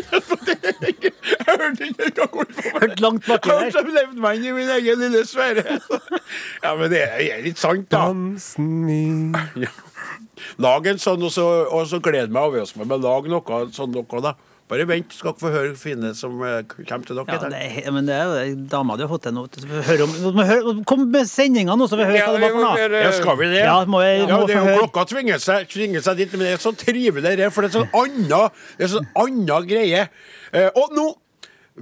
[0.00, 2.78] Jeg hørte ikke engang hvorfor.
[2.80, 3.70] Hørt langt baki Jeg har der.
[3.70, 5.64] så levd meg inn i min egen lille sfære.
[6.64, 8.04] Ja, men det er litt sant, da.
[8.10, 9.36] Dansen min.
[9.60, 9.72] Ja.
[10.62, 13.58] Lag en sånn, og så, og så gled meg over oss med å lage noe
[13.76, 14.34] sånn noe, da.
[14.70, 17.26] Bare vent, skal dere få høre fine som eh, kommer til dere.
[17.26, 19.48] Ja, det er, men det er jo det dama di har fått til nå.
[20.86, 23.00] Kom med sendinga nå, så vi hører hva det var for noe.
[23.02, 23.64] Ja, skal vi det?
[23.64, 24.76] Ja, må jeg- ja, må det er jo.
[24.84, 27.80] Klokka tvinger seg, tvinger seg dit, men det er så trivelig, det, for det er
[27.80, 28.42] sånn anna,
[28.78, 30.08] det er sånn anna greie.
[30.52, 31.08] Eh, og nå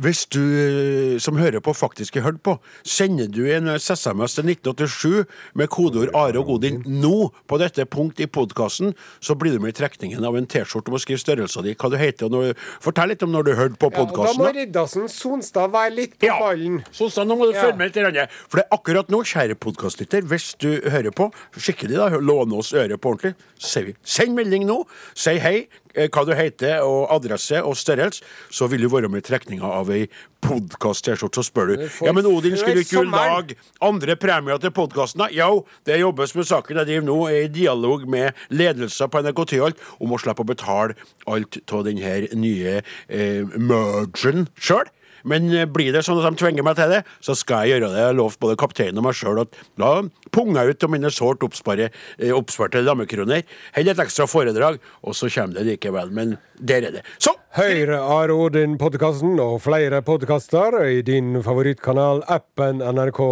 [0.02, 2.56] hvis du eh, som hører på, faktisk har hørt på,
[2.86, 5.26] sender du en SMS til 1987
[5.58, 9.74] med kodeord Are og Godin nå på dette punkt i podkasten, så blir du med
[9.74, 10.88] i trekningen av en T-skjorte.
[10.88, 13.80] Du må skrive størrelsen din, hva du heter, når, fortell litt om når du hørte
[13.80, 16.80] på Ja, da må Riddarsen Sonstad være litt på ballen.
[16.94, 17.66] Sonstad, nå må du Ja.
[17.66, 17.98] følge med litt.
[18.14, 18.28] grann.
[18.48, 22.72] For det er akkurat nå, kjære podkastlytter, hvis du hører på, skikkelig da, låne oss
[22.72, 24.84] øret på ordentlig, send melding nå.
[25.14, 29.28] Si hei, hva du heter og adresse og størrelse, så vil du være med i
[29.28, 30.06] trekninga av ei
[30.44, 31.40] podkast-T-skjorte.
[31.40, 35.24] Så spør du ja, men Odin, skulle ikke du ikke lage andre premier til podkasten?
[35.34, 36.82] Jo, det jobbes med saken.
[36.82, 40.98] Jeg driver nå i dialog med ledelsen på NRK Tyholt om å slippe å betale
[41.28, 44.88] alt av denne nye eh, mergen sjøl.
[45.24, 47.92] Men eh, blir det sånn at de tvinger meg til det, så skal jeg gjøre
[47.92, 48.02] det.
[48.02, 49.92] Jeg har lovt både kapteinen og meg sjøl at da
[50.34, 53.44] punger jeg ut av mine sårt eh, oppsparte lammekroner.
[53.76, 56.14] Holder et ekstra foredrag, og så kommer det likevel.
[56.14, 57.06] Men der er det.
[57.18, 57.34] Så!
[57.56, 63.22] Høyre Are Odin-podkasten og flere podkaster i din favorittkanal, appen NRK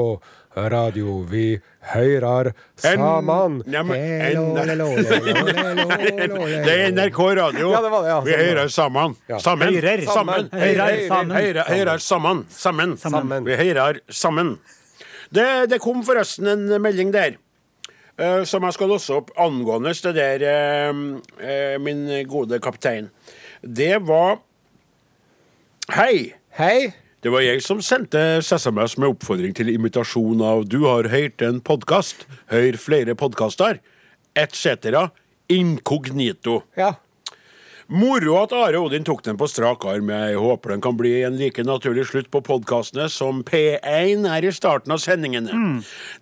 [0.57, 1.21] radio.
[1.29, 1.61] Vi
[1.93, 3.61] høyrer saman.
[3.67, 3.83] Det
[6.73, 7.73] er NRK Radio.
[8.25, 9.17] Vi høyrer saman.
[9.39, 9.81] Sammen.
[10.09, 10.49] Sammen.
[10.53, 12.47] Høyrar saman.
[12.49, 13.45] Sammen.
[13.47, 14.57] Vi høyrer sammen.
[15.31, 17.37] Det, kom forresten en melding der.
[18.17, 20.89] Eh, som jeg skal låse opp angående det der, eh,
[21.45, 23.11] eh, min gode kaptein.
[23.61, 24.39] Det var
[25.93, 26.35] Hei!
[26.59, 27.06] Hei!
[27.27, 31.57] Det var jeg som sendte SMS med oppfordring til imitasjon av Du har hørt en
[31.59, 32.21] podkast,
[32.53, 33.81] hør flere podkaster,
[34.39, 35.09] etc.
[35.51, 36.61] Inkognito.
[36.79, 36.93] Ja.
[37.91, 40.13] Moro at Are Odin tok den på strak arm.
[40.15, 44.53] Jeg håper den kan bli en like naturlig slutt på podkastene som P1 er i
[44.55, 45.81] starten av sendingene.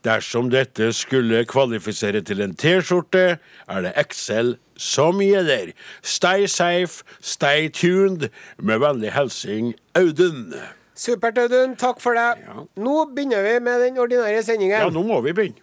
[0.09, 3.27] Dersom dette skulle kvalifisere til en T-skjorte,
[3.69, 5.75] er det Excel som gjelder.
[6.01, 8.31] Stay safe, stay tuned.
[8.57, 10.57] Med vennlig hilsing Audun.
[10.95, 11.77] Supert, Audun.
[11.77, 12.45] Takk for det.
[12.47, 12.65] Ja.
[12.77, 14.79] Nå begynner vi med den ordinære sendingen.
[14.79, 15.61] Ja, nå må vi begynne.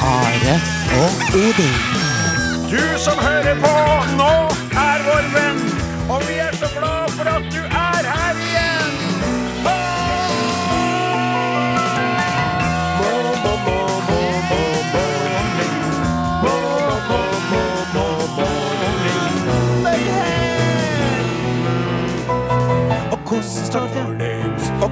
[0.00, 0.56] Are
[1.02, 1.10] og
[1.42, 1.76] Odin.
[2.70, 3.74] Du som hører på
[4.16, 4.32] nå,
[4.88, 5.60] er vår venn,
[6.08, 7.89] og vi er så glad for at du er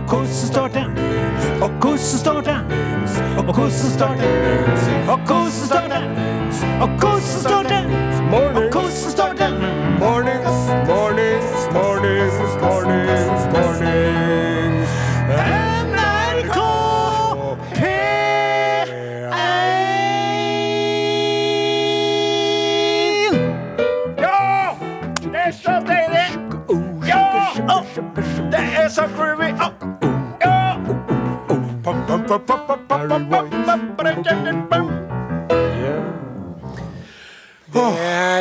[0.08, 0.84] hvordan står det?
[1.62, 2.58] Og hvordan står det?
[3.38, 4.28] Og hvordan står det?
[5.08, 5.87] Og hvordan står det?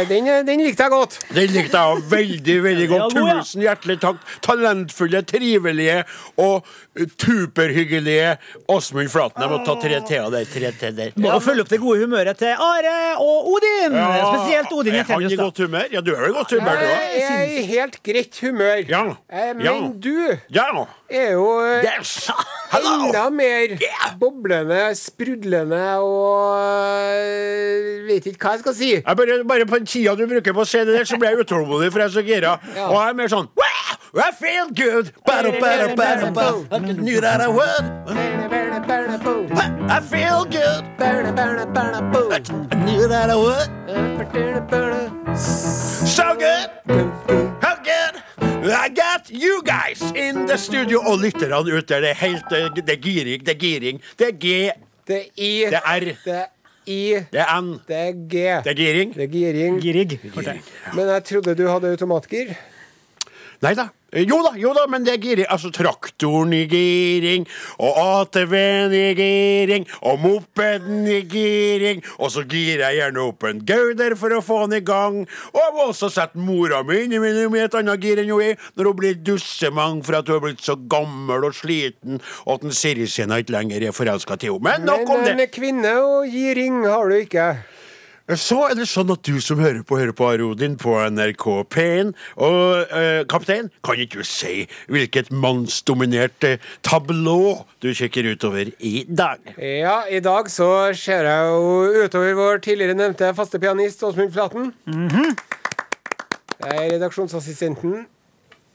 [0.10, 1.20] Den, den likte jeg godt.
[1.36, 3.16] Den likte jeg veldig, veldig godt.
[3.16, 4.22] Tusen hjertelig takk.
[4.46, 6.04] Talentfulle, trivelige
[6.40, 8.38] og superhyggelige
[8.70, 9.42] Åsmund Flaten.
[9.44, 10.46] Jeg må ta tre t-er der.
[10.52, 11.12] Tre t der.
[11.20, 11.40] Må ja.
[11.44, 13.96] følge opp det gode humøret til Are og Odin.
[13.98, 15.44] Spesielt Odin Jeg han i Jensenius.
[15.44, 15.88] godt humør?
[15.94, 17.08] Ja, du er i godt humør, du òg.
[17.18, 18.84] Jeg er i helt greit humør.
[18.90, 19.04] Ja.
[19.30, 19.76] Eh, Men Ja.
[19.98, 20.88] du Ja.
[21.10, 22.30] er jo eh, Yes!
[22.72, 23.08] Hello!
[23.08, 24.16] enda mer Yeah.
[24.20, 28.90] boblende, sprudlende og eh, Vet ikke hva jeg skal si.
[28.96, 31.30] Jeg bare, bare på den tida du bruker på å se det der, så blir
[31.36, 32.54] jeg utålmodig, for jeg er så gira.
[32.76, 32.88] Ja.
[32.90, 33.48] Og jeg er mer sånn
[34.15, 35.12] I feel good.
[35.26, 36.67] Bada, bada, bada, bada.
[36.72, 37.84] I knew that I would.
[39.89, 40.84] I feel good.
[41.00, 42.39] I
[42.86, 43.70] knew that I would.
[45.38, 46.70] So good.
[47.62, 48.24] How good.
[48.70, 51.00] I got you guys in the studio.
[51.00, 52.43] Og lytterne ute der, det er helt
[52.76, 54.02] Det er giring, det er giring.
[54.20, 54.72] Det er G,
[55.08, 56.46] Det er I, det er R, det er
[56.86, 58.34] I, det er N, det er G.
[58.63, 59.15] det er giring.
[59.15, 59.82] Det er giring.
[59.82, 60.20] Girig.
[60.93, 62.56] Men jeg trodde du hadde automatgir.
[63.62, 63.88] Nei da.
[64.13, 65.48] Eh, Jo da, jo da, men det er giring.
[65.52, 67.48] Altså traktoren i giring,
[67.84, 72.04] og ATV-en i giring, og mopeden i giring.
[72.17, 75.22] Og så girer jeg gjerne opp en Gauder for å få den i gang.
[75.54, 78.60] Og jeg må også sette mora mi inn i et annet gir enn hun er,
[78.78, 82.67] når hun blir dussemang for at hun er blitt så gammel og sliten, og at
[82.67, 84.63] en Sirisena ikke lenger er forelska til henne.
[84.70, 87.50] Men nok om Men en kvinne og giring har du ikke.
[88.36, 92.10] Så er det sånn at du som hører på, hører på Arodin på NRK P1.
[92.44, 99.06] Og eh, kaptein, kan ikke du si hvilket mannsdominert eh, tablå du kikker utover i
[99.08, 99.40] dag?
[99.56, 104.74] Ja, i dag så ser jeg jo utover vår tidligere nevnte faste pianist Åsmund Flaten.
[106.68, 108.06] Eh, Redaksjonsassistenten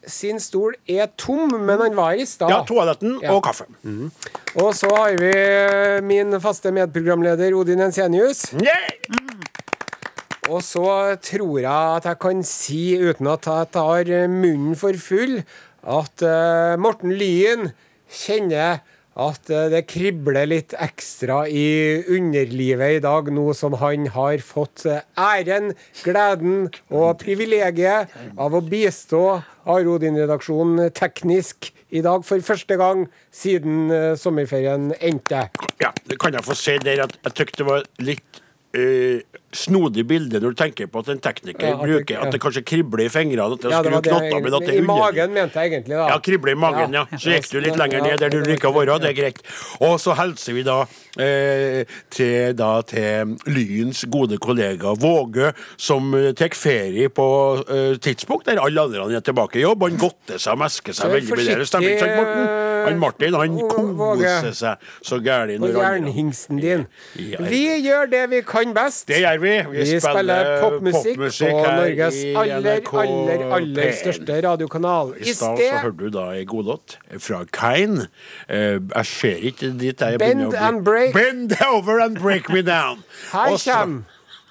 [0.08, 2.50] sin stol er tom, men han var i stad.
[2.50, 3.36] Ja, toaletten Ja.
[3.36, 3.68] og kaffe.
[4.58, 5.30] Og så har vi
[6.08, 8.48] min faste medprogramleder Odin Ensenius.
[8.56, 8.88] Yeah!
[10.50, 15.38] Og så tror jeg at jeg kan si, uten at jeg tar munnen for full,
[15.82, 17.70] at uh, Morten Lyen
[18.10, 24.40] kjenner at eh, det kribler litt ekstra i underlivet i dag, nå som han har
[24.44, 32.78] fått eh, æren, gleden og privilegiet av å bistå Arodin-redaksjonen teknisk i dag for første
[32.80, 33.04] gang
[33.36, 35.44] siden sommerferien endte.
[35.82, 39.20] Ja, det kan jeg få si der at jeg syntes det var litt eh,
[39.52, 42.20] snodig bilde når du tenker på at en tekniker Ja, det- bruker ja.
[42.26, 44.66] At det kanskje kribler i fingrene, at det Ja, det var det knotter, men at
[44.66, 46.08] det I magen mente jeg egentlig, da.
[46.08, 47.04] Ja, kribler i magen, ja.
[47.16, 49.42] Så gikk du litt lenger ned der du liker å være, det er greit.
[49.80, 50.78] Og så hilser vi da
[51.18, 57.28] eh, til, da, til Lyens gode kollega Våge, som eh, tar ferie på
[57.68, 59.82] eh, tidspunkt der alle andre er tilbake i jobb.
[59.82, 61.68] Han godter seg og mesker seg veldig med det.
[61.68, 62.48] Stemmer ikke sant, Morten?
[62.82, 65.58] Han Martin han koser seg så gæli.
[65.62, 66.86] Og jernhingsten din.
[67.14, 69.06] Vi gjør det vi kan best.
[69.10, 69.54] Det gjør vi.
[69.72, 73.98] Vi, Vi spiller popmusikk på her Norges i aller, NRK aller, aller P1.
[74.00, 75.12] største radiokanal.
[75.18, 78.08] I I stad så hørte du da ei godlåt fra Kine.
[78.48, 81.12] Uh, jeg ser ikke dit jeg Bend begynner å bli- and break.
[81.14, 83.02] Bend over and break me down.
[83.32, 84.04] Her kjem.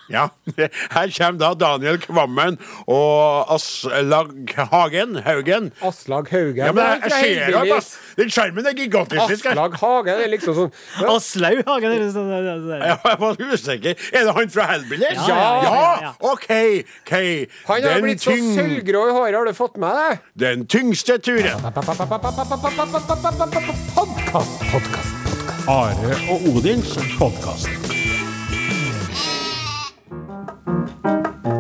[0.10, 0.28] Ja,
[0.96, 2.58] her kommer da Daniel Kvammen
[2.90, 4.32] og Aslag
[4.72, 5.16] Hagen.
[5.24, 5.70] Haugen.
[5.82, 6.58] Aslag Haugen.
[6.66, 9.46] Ja, men jeg, Det er jeg ser jo at den skjermen er gigantisk.
[9.46, 10.72] Aslag Hagen er liksom sånn
[11.16, 11.96] Aslaug Hagen.
[11.96, 12.34] Er sånn-
[12.82, 13.96] Ja, Jeg var usikker.
[14.12, 15.22] Er det han fra Hellbillies?
[15.30, 16.12] Ja, ja, ja, ja.
[16.20, 16.50] OK.
[17.06, 17.14] ok
[17.70, 20.20] Han har Den blitt så sølvgrå i håret, har du fått med deg?
[20.44, 21.64] Den tyngste turen.
[23.96, 25.16] Podkast, podkast.
[25.70, 28.01] Are og Odins podkast.
[30.65, 31.51] Thank you.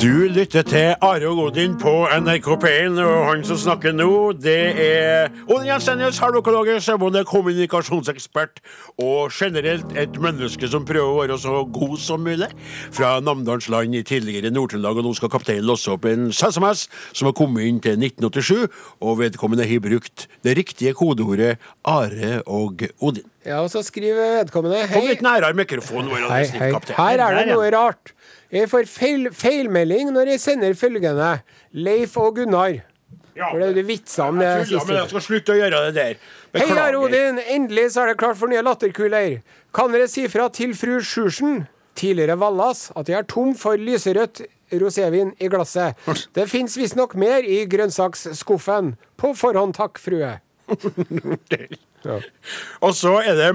[0.00, 4.54] Du lytter til Are og Odin på NRK P1, og han som snakker nå, det
[4.82, 8.58] er Odin Jensenius, halvøkologe, sjøbonde, kommunikasjonsekspert
[9.04, 12.48] og generelt et menneske som prøver å være så god som mulig.
[12.96, 17.30] Fra Namdalens land i tidligere Nord-Trøndelag, og nå skal kapteinen låse opp en SMS som
[17.30, 18.66] har kommet inn til 1987,
[18.98, 21.54] og vedkommende har brukt det riktige kodeordet
[21.86, 23.30] Are og Odin.
[23.44, 24.90] Ja, og så skriver vedkommende Hei.
[24.96, 26.30] Kom litt nærere mikrofonen vår.
[26.96, 28.14] Her er det noe rart.
[28.54, 31.30] Jeg får feil, feilmelding når jeg sender følgende
[31.74, 32.76] Leif og Gunnar.
[33.34, 35.56] Ja, For det er jo vitsa om det Jeg tuller, men jeg skal slutte å
[35.58, 36.12] gjøre det der.
[36.54, 36.82] Hei, Beklager.
[36.84, 37.40] Arodin!
[37.50, 39.40] Endelig så er det klart for nye latterkuler.
[39.74, 41.64] Kan dere si fra til fru Sjursen,
[41.98, 44.44] tidligere Vallas, at jeg er tom for lyserødt
[44.78, 45.98] rosévin i glasset.
[46.36, 48.94] Det fins visstnok mer i grønnsaksskuffen.
[49.18, 50.36] På forhånd takk, frue.
[52.84, 53.50] Og så er det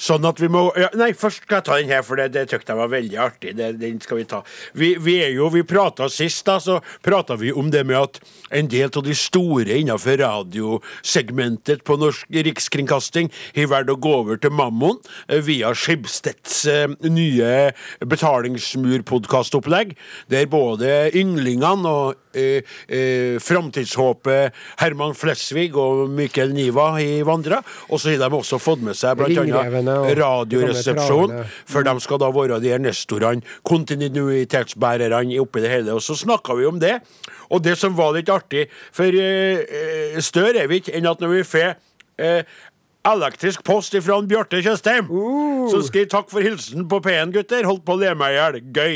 [0.00, 2.46] sånn at vi må ja, Nei, først skal jeg ta den her, for det, det
[2.50, 3.54] tykte jeg var veldig artig.
[3.58, 4.40] Det, den skal vi ta.
[4.78, 8.20] Vi, vi er jo, vi prata sist, da, så prata vi om det med at
[8.54, 14.40] en del av de store innenfor radiosegmentet på norsk rikskringkasting har valgt å gå over
[14.40, 17.54] til Mammon eh, via Skibsteds eh, nye
[18.04, 19.94] betalingsmurpodkastopplegg,
[20.32, 27.60] der både ynglingene og eh, eh, framtidshåpet Herman Flesvig og Mikkel Niva har vandra.
[27.88, 29.63] Og så har de også fått med seg blant annet
[30.18, 31.34] Radioresepsjon,
[31.70, 35.96] for de skal da være de her nestorene, kontinuitetsbærerne oppi det hele.
[35.96, 36.98] Og så snakka vi om det,
[37.50, 41.36] og det som var litt artig, for eh, større er vi ikke enn at når
[41.36, 41.74] vi får
[42.22, 42.62] uh,
[43.04, 45.10] Elektrisk post ifra en Bjarte Tjøstheim.
[45.68, 47.66] Så skriv takk for hilsen på P1, gutter.
[47.68, 48.56] Holdt på å le meg i hjel.
[48.72, 48.94] Gøy.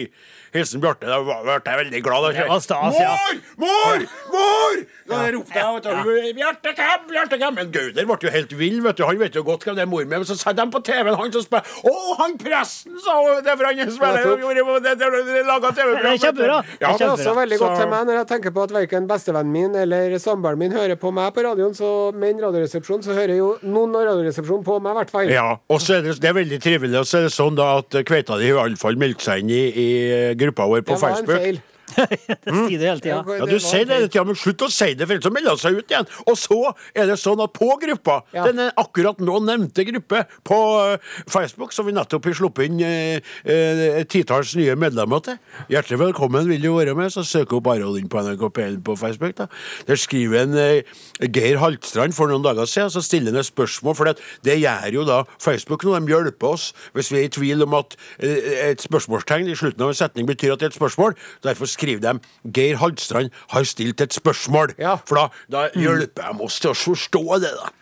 [0.55, 1.07] Hilsen Bjarte.
[1.09, 2.23] Da ble jeg veldig glad.
[2.29, 2.33] da.
[2.43, 3.15] Det var stas, ja.
[3.59, 3.67] Mor!
[3.67, 4.07] Mor!
[4.33, 4.79] Mor!
[5.09, 7.05] Da ropte jeg vet du, Bjarte hvem?
[7.09, 7.55] Bjarte hvem?
[7.59, 8.81] Men Gauder ble jo helt vill.
[8.85, 9.05] vet du.
[9.09, 10.19] Han vet jo godt hvem det er mor med.
[10.19, 13.43] Men så satte de på TV-en han som spiller Å, han presten, sa hun!
[13.45, 16.59] Det er for han spiller laget TV-program, Det er kjempebra.
[16.81, 19.09] Ja, Det er også veldig godt Så- til meg når jeg tenker på at verken
[19.09, 23.15] bestevennen min eller samboeren min hører på meg på radioen, så med en radioresepsjon, så
[23.15, 25.29] hører jo noen av Radioresepsjonen på meg, i hvert fall.
[25.31, 26.99] Ja, og så er det, det er veldig trivelig.
[26.99, 30.35] Og så er det sånn da at Kveita di iallfall melker seg inn i, i
[30.39, 31.27] gruppa vår på Facebook.
[31.27, 31.78] Det var en Facebook.
[31.89, 33.23] Si det hele tida.
[33.39, 35.61] Ja, Du sier det hele tida, men slutt å si det, for ellers melder han
[35.63, 36.09] seg ut igjen.
[36.29, 36.59] Og så
[36.95, 38.45] er det sånn at på gruppa, Ja.
[38.49, 40.59] denne akkurat nå nevnte gruppe på
[40.93, 40.99] eh,
[41.31, 45.39] Facebook, som vi nettopp har sluppet inn eh, eh, titalls nye medlemmer til
[45.73, 47.13] Hjertelig velkommen, vil du være med?
[47.15, 49.35] Så søk opp Are inn på NRK P1 på Facebook.
[49.39, 49.47] da.
[49.89, 50.83] Der skriver en eh,
[51.29, 54.93] Geir Haltstrand for noen dager siden, så stiller han et spørsmål, for det, det gjør
[55.01, 55.97] jo da Facebook nå.
[55.99, 59.83] De hjelper oss hvis vi er i tvil om at eh, et spørsmålstegn i slutten
[59.87, 61.17] av en setning betyr at det er et spørsmål.
[61.45, 64.75] Derfor skriver de Geir Haltstrand har stilt et spørsmål.
[64.83, 64.99] Ja.
[65.09, 67.73] For da, da hjelper de oss til å forstå det, da.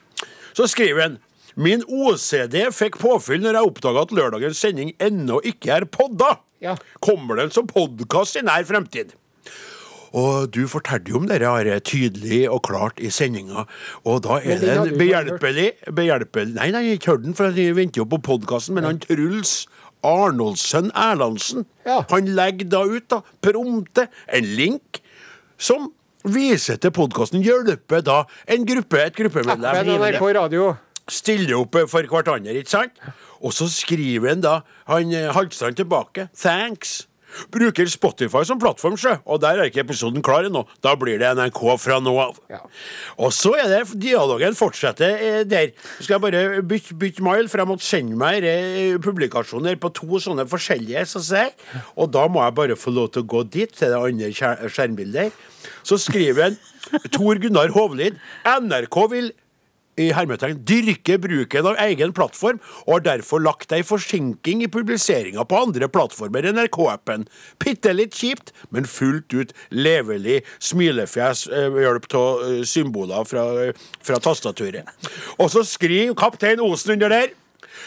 [0.57, 1.21] Så skriver han
[1.57, 6.37] Min OCD fikk påfyll når jeg oppdaga at lørdagens sending ennå ikke er podda.
[6.61, 6.77] Ja.
[7.05, 9.15] Kommer den som podkast i nær fremtid?
[10.17, 13.67] Og du fortalte jo om dere Are, tydelig og klart i sendinga.
[14.09, 17.77] Og da er det en behjelpelig, behjelpelig Nei, nei, jeg ikke hørt den, for jeg
[17.77, 18.77] venter jo på podkasten.
[18.79, 19.67] Men han Truls
[20.07, 22.01] Arnoldsen Erlandsen, Ja.
[22.11, 25.01] han legger da ut, da, prompte, en link
[25.59, 25.91] som
[26.27, 27.43] viser til podkasten.
[27.47, 30.77] Hjelper da en gruppe, et gruppemedlem NRK Radio.
[31.09, 32.93] stiller opp for hverandre, ikke sant?
[33.41, 37.07] Og så skriver han da, han Halvstrand Haltstrand tilbake, thanks.
[37.53, 40.65] Bruker Spotify som plattform, sjø, og der er ikke episoden klar ennå.
[40.85, 42.41] Da blir det NRK fra nå av.
[42.53, 42.63] Ja.
[43.21, 45.73] Og så er det dialogen fortsetter eh, der.
[45.97, 49.93] Så skal jeg bare bytte bytte mile, for jeg måtte sende meg eh, publikasjoner på
[49.97, 51.55] to sånne forskjellige, så jeg.
[51.97, 55.45] Og da må jeg bare få lov til å gå dit, til det andre skjermbildet.
[55.87, 56.61] Så skriver en
[57.15, 59.33] Tor Gunnar Hovlid NRK vil
[60.01, 65.45] i hermetegn dyrke bruken av egen plattform, og har derfor lagt ei forsinking i publiseringa
[65.49, 67.27] på andre plattformer enn NRK-appen.
[67.63, 73.49] Bitte litt kjipt, men fullt ut levelig smilefjes eh, ved hjelp av eh, symboler fra,
[74.05, 74.89] fra tastaturet.
[75.41, 77.35] Og så skriver kaptein Osen under der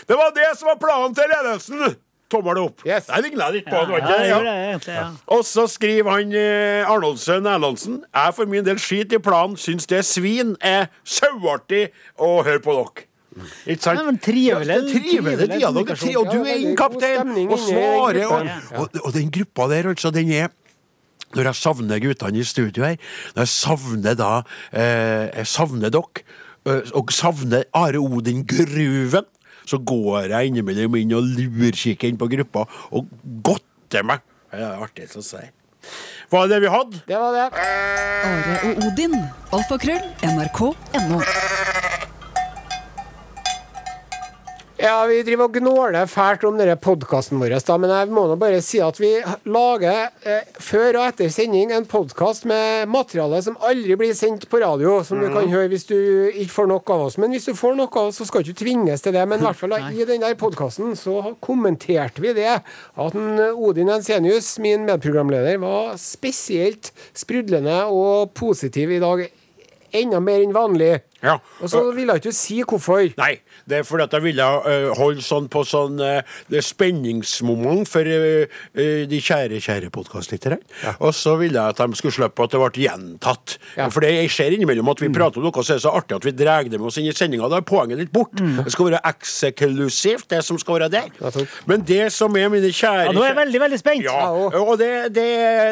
[0.07, 1.99] Det var det som var planen til ledelsen!
[2.29, 2.83] Tommel opp.
[2.85, 3.07] Yes.
[3.09, 4.55] Jeg ligna litt på Ja, ja, det det?
[4.69, 5.05] egentlig, ja.
[5.33, 9.87] Og så skriver han eh, Arnoldsen Erlandsen Jeg for min del skit i planen, syns
[9.89, 11.87] det svin er sauartig
[12.21, 13.05] å høre på dere.
[13.69, 14.01] Ikke sant?
[14.05, 15.89] Men trivelig- Ja, er trivelig trivelig dialog.
[15.89, 18.25] Og du er veldig inn, kaptein, og svarer.
[18.27, 20.49] Og, og, og den gruppa der, altså, den er
[21.35, 22.95] når jeg savner guttene i studio her,
[23.35, 24.29] når jeg savner da
[24.73, 26.23] eh, Jeg savner dere,
[26.65, 29.27] eh, og savner Are Odin Gruven,
[29.69, 33.09] så går jeg innimellom inn og lurkikker inn på gruppa og
[33.45, 34.25] godter meg.
[34.49, 35.43] Det er artig å si.
[36.29, 37.01] Var det det vi hadde?
[37.07, 37.45] Det var det.
[38.29, 39.15] Are og Odin.
[39.55, 40.03] Alfakrøll.
[40.25, 41.21] NRK.no.
[44.79, 48.37] Ja, vi driver og gnåler fælt om denne podkasten vår, da, men jeg må nå
[48.39, 49.09] bare si at vi
[49.51, 54.61] lager eh, før og etter sending en podkast med materiale som aldri blir sendt på
[54.63, 55.97] radio, som du kan høre hvis du
[56.29, 57.19] ikke får nok av oss.
[57.19, 59.25] Men hvis du får nok av oss, så skal du ikke tvinges til det.
[59.27, 63.91] Men i hvert fall i den der podkasten så kommenterte vi det at en Odin
[63.97, 69.27] Ensenius, min medprogramleder, var spesielt sprudlende og positiv i dag.
[69.91, 71.01] Enda mer enn vanlig.
[71.25, 71.37] Ja.
[71.59, 73.03] Og så ville jeg ikke si hvorfor.
[73.19, 73.33] Nei,
[73.69, 78.07] det er fordi at jeg ville uh, holde sånn på sånn uh, det spenningsmoment for
[78.07, 78.59] uh,
[79.09, 80.59] de kjære, kjære podkastlyttere.
[80.99, 83.57] Og så ville jeg at de skulle slippe at det ble gjentatt.
[83.75, 83.89] Ja.
[83.91, 86.35] For det skjer innimellom at vi prater om noe, så er så artig at vi
[86.39, 87.49] drar det med oss inn i sendinga.
[87.51, 88.35] Da er poenget litt bort.
[88.39, 91.43] Det skal være eksklusivt, det som skal være der.
[91.69, 94.05] Men det som er mine kjære Ja, nå er jeg veldig, veldig spent.
[94.05, 95.29] ja, Ja, og det, det,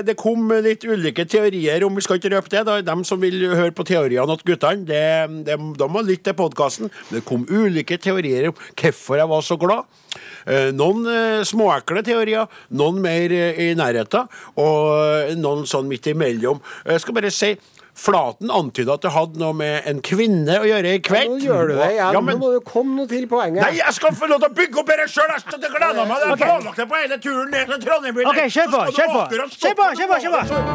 [0.08, 2.66] det kom litt ulike teorier, om vi skal ikke røpe det.
[2.68, 5.04] da Dem som vil høre på teoriene til guttene, det,
[5.46, 6.92] det, de må lytte til podkasten.
[7.12, 9.88] Det kom ulike teorier om hvorfor jeg var så glad.
[10.48, 12.48] Eh, Noen eh, småekle teorier,
[12.80, 16.62] noen mer eh, i nærheten, og noen sånn midt imellom.
[16.88, 17.56] Jeg skal bare si
[17.98, 21.32] Flaten antyda at det hadde noe med en kvinne å gjøre i kveld.
[21.34, 22.14] Nå gjør du det igjen.
[22.14, 23.64] Ja, men, Nå må du komme noe til poenget.
[23.64, 25.34] Nei, jeg skal få lov til å bygge opp dette sjøl!
[25.34, 26.22] Jeg gleder meg!
[26.22, 28.24] Jeg har planlagt det på hele turen ned til Trondheim.
[28.30, 29.28] Ok, kjør på, kjør på.
[29.58, 30.66] Kjør på, kjør på, kjør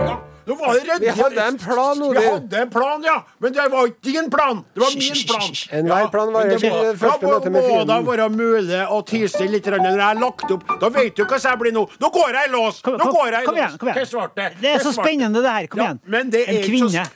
[0.00, 0.20] på.
[0.50, 1.00] Ja, Nå var det redd.
[1.00, 2.20] Vi hadde en plan, Odin.
[2.22, 3.16] Vi hadde en plan, ja.
[3.38, 4.64] Men det var ikke din plan.
[4.74, 5.50] Det var min plan.
[5.78, 7.86] Enhver plan varer men det til må- det første ja, møtet med må fienden.
[7.86, 10.64] da være mulig å tie stille litt når jeg har lagt opp.
[10.80, 11.86] Da vet du hva jeg blir nå.
[12.00, 12.82] Nå går jeg i lås!
[12.82, 13.62] Nå kom, går jeg i kom lås.
[13.62, 14.02] igjen, kom igjen.
[14.02, 14.50] Hva svarte?
[14.60, 15.66] Det er så spennende, det her.
[15.68, 16.00] Kom Ja, igjen.
[16.06, 17.06] men det er En kvinne.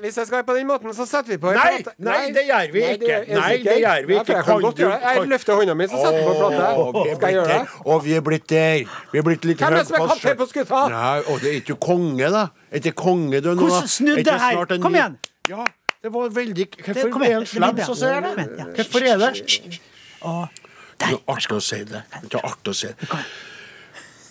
[0.00, 1.96] Hvis jeg skal på den måten, så setter vi på en Nei, plate.
[1.98, 3.14] nei, det gjør vi Nei, ikke.
[3.16, 4.34] er Nei, det gjør vi Ja, ikke.
[4.36, 5.16] Jeg kan du- gjøre det.
[5.16, 6.54] Jeg løfter hånda mi, så setter vi på plate.
[6.54, 7.68] er Skal jeg gjøre det?
[7.86, 8.84] Og vi er blitt der.
[9.12, 10.88] Vi er blitt litt Hvem er det som er kaptein på skuta?
[10.88, 12.48] Nei, og det er ikke konge, da.
[12.76, 13.64] Er ikke konge du nå?
[13.64, 14.78] Hvordan snudde Er her?
[14.82, 15.14] Kom igjen.
[15.48, 15.64] Ja,
[16.04, 18.66] det var veldig Hvorfor er han slem, så ser jeg det?
[18.76, 19.80] Hvorfor er det?
[20.20, 20.62] Og
[21.00, 22.02] Det er artig å si det.
[22.24, 23.08] Det er artig å si det.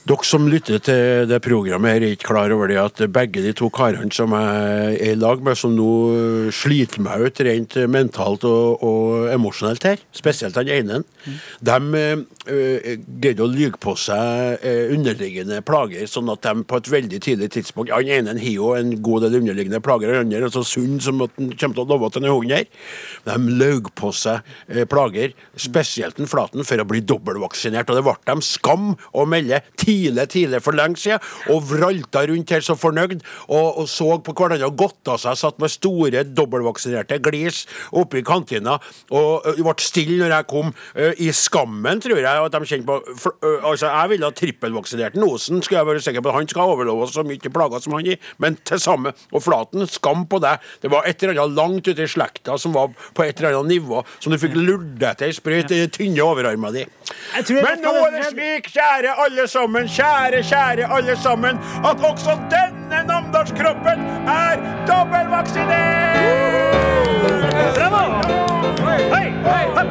[0.05, 3.55] Dere som lytter til det programmet, her er ikke klar over det at begge de
[3.57, 8.45] to karene som jeg er i lag med, som nå sliter meg ut rent mentalt
[8.45, 10.99] og, og emosjonelt her, spesielt han ene,
[11.65, 16.91] de øh, greide å lyge på seg øh, underliggende plager, sånn at de på et
[16.93, 20.53] veldig tidlig tidspunkt Han ene har jo en god del underliggende plager, han andre er
[20.53, 22.69] så sunn som at han kommer til å love at han er hund her.
[23.25, 28.05] De løg på seg øh, plager, spesielt den Flaten, for å bli dobbeltvaksinert, og det
[28.05, 29.63] ble dem skam å melde
[29.95, 34.33] tidlig, tidlig for lenge siden, og vralta rundt her så fornøyd, og, og så på
[34.35, 37.63] hverandre og godta seg, satt med store dobbeltvaksinerte glis
[37.95, 38.77] oppe i kantina,
[39.15, 42.87] og ø, ble stille når jeg kom, ø, i skammen, tror jeg, at de kjente
[42.89, 46.47] på for, ø, Altså, jeg ville ha trippelvaksinert Osen, skal jeg være sikker på, han
[46.47, 50.25] skal overleve oss så mye plager som han gir, men til samme, og Flaten, skam
[50.29, 53.39] på deg, det var et eller annet langt ute i slekta som var på et
[53.41, 56.91] eller annet nivå, som du fikk lurt til ei sprøyt i den tynne overarmen din.
[57.35, 62.37] Jeg Men nå er det- slik, kjære alle sammen, kjære, kjære alle sammen, at også
[62.51, 64.55] denne namdalskroppen er
[64.87, 66.75] dobbeltvaksinert!
[67.77, 68.03] Bravo!
[68.85, 69.01] Hei!
[69.15, 69.29] Hei!
[69.45, 69.85] hei, hei,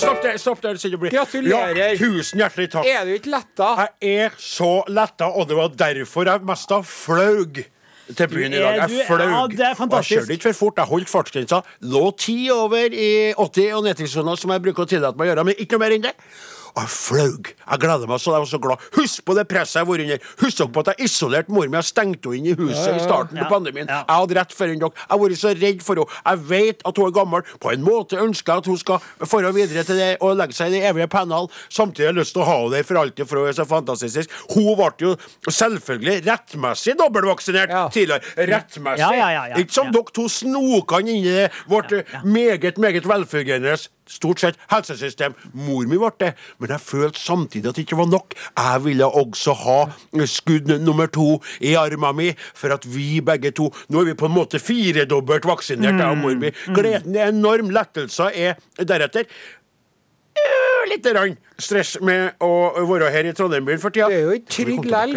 [0.00, 0.76] Stopp der, stopp der.
[0.80, 1.76] sier du Gratulerer.
[1.76, 2.86] Ja, tusen hjertelig takk.
[2.88, 3.68] Er du ikke letta?
[4.00, 7.60] Jeg er så letta, og det var derfor jeg mest av flaug
[8.16, 8.78] til byen i dag.
[8.82, 9.26] Jeg flaug.
[9.30, 10.10] ja, det er fantastisk.
[10.10, 10.80] Jeg kjørte ikke for fort.
[10.82, 11.60] Jeg holdt fartsgrensa.
[11.94, 15.46] Lå ti over i 80 og nedtrykkssona, som jeg bruker å tillate meg å gjøre,
[15.50, 16.14] men ikke noe mer enn det.
[16.74, 17.50] Og jeg flaug.
[17.70, 18.84] Jeg gleder meg så jeg var så glad.
[18.96, 20.26] Husk på det presset jeg har vært under.
[20.44, 23.38] Husk på at jeg isolerte mor mi og stengte henne inn i huset i starten
[23.40, 23.88] på pandemien.
[23.90, 24.90] Jeg hadde rett før dere.
[24.94, 26.20] Jeg har vært så redd for henne.
[26.30, 27.42] Jeg vet at hun er gammel.
[27.60, 29.00] På en måte ønsker jeg at hun skal
[29.30, 31.50] dra videre til det og legge seg i det evige pennal.
[31.68, 33.66] Samtidig har jeg lyst til å ha henne der for alltid, for hun er så
[33.68, 34.30] fantastisk.
[34.54, 35.14] Hun ble jo
[35.50, 37.88] selvfølgelig rettmessig dobbeltvaksinert Ja.
[37.88, 38.22] tidligere.
[38.36, 38.98] Rettmessig.
[39.00, 39.44] Ja, ja.
[39.60, 41.92] Ikke som dere to snokene inn i det vårt
[42.24, 43.76] meget, meget velfungerende
[44.10, 45.36] Stort sett helsesystem.
[45.54, 48.34] Mor mi ble det, men jeg følte samtidig at det ikke var nok.
[48.58, 49.78] Jeg ville også ha
[50.26, 54.26] skudd nummer to i armen min, for at vi begge to Nå er vi på
[54.26, 56.50] en måte firedobbelt vaksinert, jeg og mor mi.
[56.74, 57.70] Gleden er enorm.
[57.70, 59.28] Lettelser er deretter.
[60.80, 62.48] Øh, Litt stress med å
[62.88, 64.06] være her i Trondheim-byen for tida.
[64.08, 65.12] Det er jo ikke trygg lell.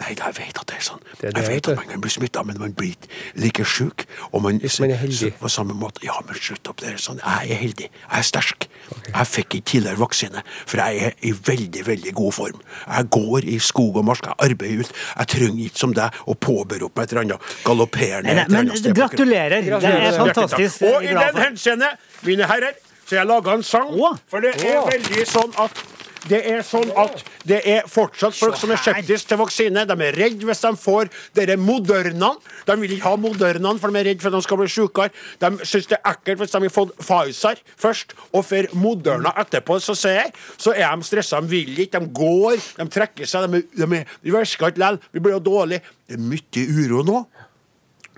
[0.00, 1.02] Nei, jeg vet at det er sånn.
[1.20, 3.10] Det er det, jeg vet at man kan bli smitta, men man blir ikke
[3.44, 4.04] like sjuk.
[4.32, 5.30] Og man, Hvis man er heldig.
[5.38, 6.02] På samme måte.
[6.02, 7.22] Ja, men slutt opp, det er sånn.
[7.22, 7.86] Jeg er heldig.
[7.86, 8.66] Jeg er sterk.
[9.06, 12.60] Jeg fikk ikke tidligere vaksine, for jeg er i veldig, veldig god form.
[12.88, 14.92] Jeg går i skog og mark, jeg arbeider ut.
[15.20, 19.62] Jeg trenger ikke som deg å påberope opp et eller annet galopperende men gratulerer.
[19.62, 20.82] Det er fantastisk.
[20.82, 21.92] Og i den henseende,
[22.26, 22.74] mine herrer,
[23.10, 23.88] så jeg laga en sang.
[24.30, 25.80] For det er veldig sånn at
[26.28, 29.86] det er sånn at det er fortsatt folk som er skeptiske til vaksine.
[29.88, 32.36] De er redd hvis de får dere Modernaen.
[32.68, 35.14] De vil ikke ha Modernaen, for de er redd for at de skal bli sykere.
[35.40, 39.80] De syns det er ekkelt hvis de har fått Pfizer først, og får Moderna etterpå.
[39.82, 41.40] Så ser jeg, så er de stressa.
[41.40, 42.04] De vil ikke.
[42.04, 43.48] De går, de trekker seg.
[43.48, 45.00] De, er, de, de virker ikke likevel.
[45.10, 45.96] Vi blir jo dårlige.
[46.06, 47.24] Det er mye uro nå.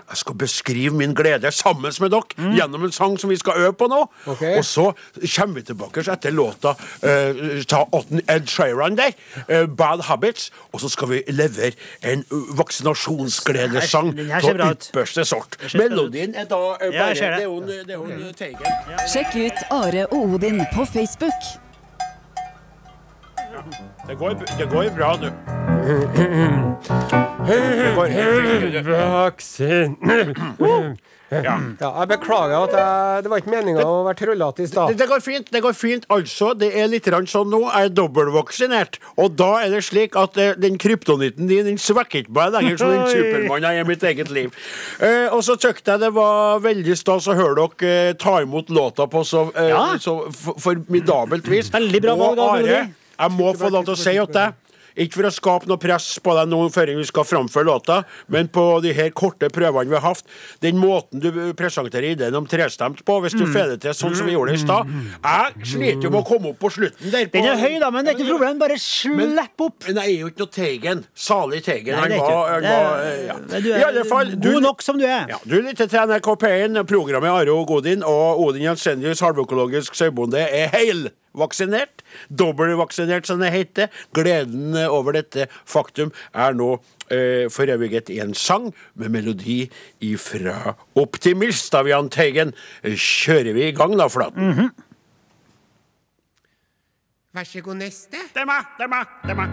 [0.09, 3.73] Jeg skal beskrive min glede sammen med dere gjennom en sang som vi skal øve
[3.73, 4.01] på nå.
[4.27, 4.57] Okay.
[4.57, 4.91] Og så
[5.35, 9.11] kommer vi tilbake etter låta uh, ta Otten Ed Sheeran der,
[9.49, 11.71] uh, 'Bad Habits', og så skal vi levere
[12.03, 12.25] en
[12.57, 15.57] vaksinasjonsgledesang av ypperste sort.
[15.73, 17.19] Melodien er da uh, bare ja, det.
[17.19, 18.07] Det er jo en- det er jo.
[19.13, 21.41] Sjekk ut Are og Odin på Facebook.
[24.07, 25.29] Det går, det går bra, du.
[27.47, 28.93] Det går helt fint, du.
[28.93, 29.97] Vaksin...
[31.33, 31.55] Ja.
[31.81, 34.91] Ja, jeg beklager at jeg, det var ikke meninga å være trollete i Det, stad.
[34.99, 35.47] det går fint.
[35.49, 37.61] det går fint Altså, det er litt sånn nå.
[37.73, 38.99] Jeg er dobbeltvaksinert.
[39.17, 42.77] Og da er det slik at eh, den kryptonitten din den svekker ikke meg lenger
[42.83, 44.53] som den Supermann jeg er i mitt eget liv.
[45.01, 48.69] Eh, og så syntes jeg det var veldig stas å høre dere eh, ta imot
[48.69, 49.87] låta på så, eh, Ja.
[49.97, 50.19] så
[50.61, 51.73] formidabelt vis.
[51.73, 54.59] Veldig bra valg, Og Are, jeg må få lov til å si at deg
[54.97, 58.47] ikke for å skape noe press på deg nå før vi skal framføre låta, men
[58.47, 60.23] på de her korte prøvene vi har hatt,
[60.61, 63.39] den måten du presenterer ideen om trestemt på, hvis Mm.
[63.39, 64.87] du får det til sånn som vi gjorde det i stad
[65.23, 67.25] Jeg sliter jo med å komme opp på slutten der.
[67.25, 68.59] På, Den er høy, da, men det er ikke noe problem.
[68.59, 69.83] Bare slipp opp.
[69.87, 71.05] Men jeg er jo ikke noe Teigen.
[71.15, 71.95] Salig Teigen.
[71.95, 73.59] Nei, Han var, han var ja.
[73.59, 75.25] du er I alle fall du- god nok som du er.
[75.29, 80.37] Ja, du lytter til NRK P1, programmet Are og Godin, og Odin Jensenius, halvøkologisk sauebonde,
[80.39, 80.69] er
[81.33, 82.03] heilvaksinert.
[82.29, 83.87] Dobbeltvaksinert, som det heter.
[84.13, 86.77] Gleden over dette faktum er nå
[87.09, 89.69] eh, foreviget i en sang med melodi
[90.01, 92.53] ifra Optimist av Jahn Teigen.
[92.83, 94.71] Kjører vi i gang da, Flaten?
[97.33, 98.17] Vær så god, neste.
[98.33, 99.49] Det er meg, det er meg, det er meg.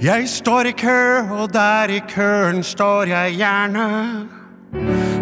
[0.00, 1.00] Jeg står i kø,
[1.42, 4.39] og der i køen står jeg gjerne.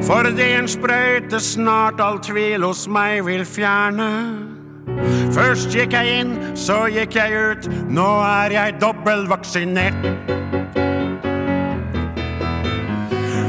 [0.09, 4.39] For det en sprøyte snart all tvil hos meg vil fjerne.
[5.37, 7.69] Først gikk jeg inn, så gikk jeg ut.
[7.93, 9.95] Nå er jeg dobbeltvaksinert.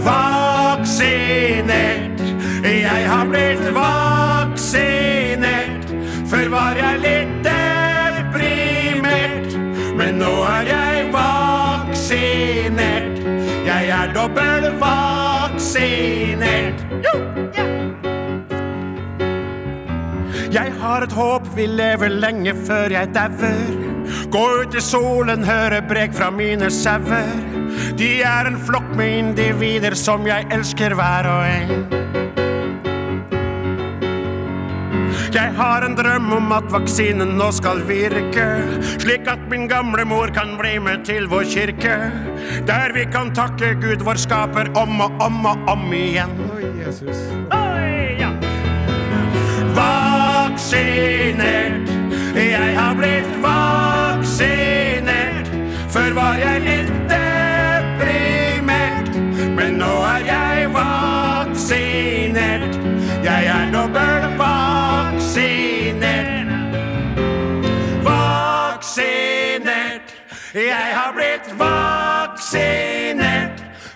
[0.04, 2.20] Vaksinert.
[2.68, 5.88] Jeg har blitt vaksinert.
[6.28, 9.48] Før var jeg litt deprimert.
[9.96, 13.16] Men nå er jeg vaksinert.
[13.64, 15.09] Jeg er dobbeltvaksinert.
[17.04, 17.14] Ja.
[20.50, 23.76] Jeg har et håp, vi lever lenge før jeg dauer.
[24.34, 27.30] Gå ut i solen, høre brek fra mine sauer.
[28.00, 31.99] De er en flokk med individer som jeg elsker hver og en.
[35.34, 38.46] Jeg har en drøm om at vaksinen nå skal virke,
[38.98, 41.98] slik at min gamle mor kan bli med til vår kirke.
[42.66, 46.34] Der vi kan takke Gud, vår skaper, om og om og om igjen.
[46.56, 47.18] Oi, Jesus.
[47.54, 48.32] Oi, ja.
[49.78, 51.90] Vaksinert.
[52.36, 55.48] Jeg har blitt vaksinert.
[55.94, 56.99] Før var jeg litt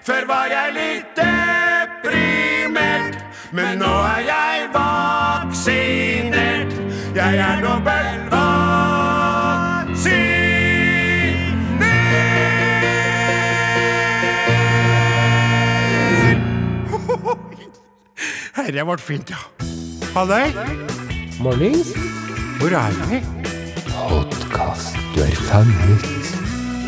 [0.03, 3.15] Før var jeg litt deprimert,
[3.55, 6.73] men nå er jeg vaksinert.
[7.15, 8.35] Jeg er dobbeltvaksinert.
[18.57, 19.39] Herre ble fint, ja.
[20.17, 20.51] Halløy.
[21.39, 21.95] Mornings.
[22.59, 23.23] Hvor er vi?
[23.87, 24.99] Podkast.
[25.15, 26.03] Du er fanget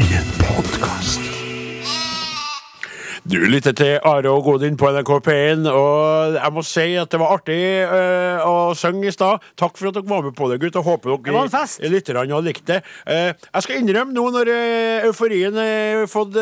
[0.04, 1.25] I en podkast.
[3.26, 7.18] Du lytter til Are og Godin på NRK P1, og jeg må si at det
[7.18, 7.56] var artig
[7.90, 9.42] uh, å synge i stad.
[9.58, 10.76] Takk for at dere var med på det, gutt.
[10.78, 12.78] og håper dere lytterne har likt det.
[13.10, 16.38] Uh, jeg skal innrømme nå når uh, euforien har fått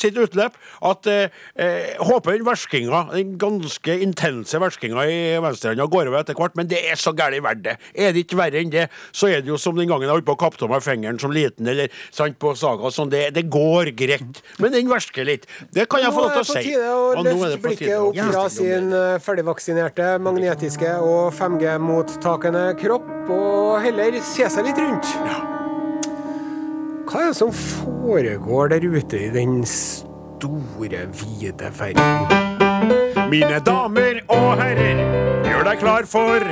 [0.00, 0.56] sitt utløp,
[0.86, 6.56] at eh, håper den verskinga, den ganske intense verskinga i venstrehånda går over etter hvert,
[6.58, 7.76] men det er så gæli verdt det.
[7.94, 10.26] Er det ikke verre enn det, så er det jo som den gangen jeg holdt
[10.26, 13.46] på å kappe av meg fingeren som liten, eller sant, på Saga, sånn, det, det
[13.52, 14.42] går greit.
[14.62, 15.46] Men den versker litt.
[15.74, 16.52] Det kan jeg få lov til å si.
[16.54, 21.30] Nå er det på tide å løfte blikket opp fra sin eh, ferdigvaksinerte, magnetiske og
[21.38, 25.14] 5G-mottakende kropp, og heller se seg litt rundt.
[27.10, 32.38] Hva er det som foregår der ute i den store, vide verden?
[33.30, 35.02] Mine damer og herrer,
[35.46, 36.46] gjør deg klar for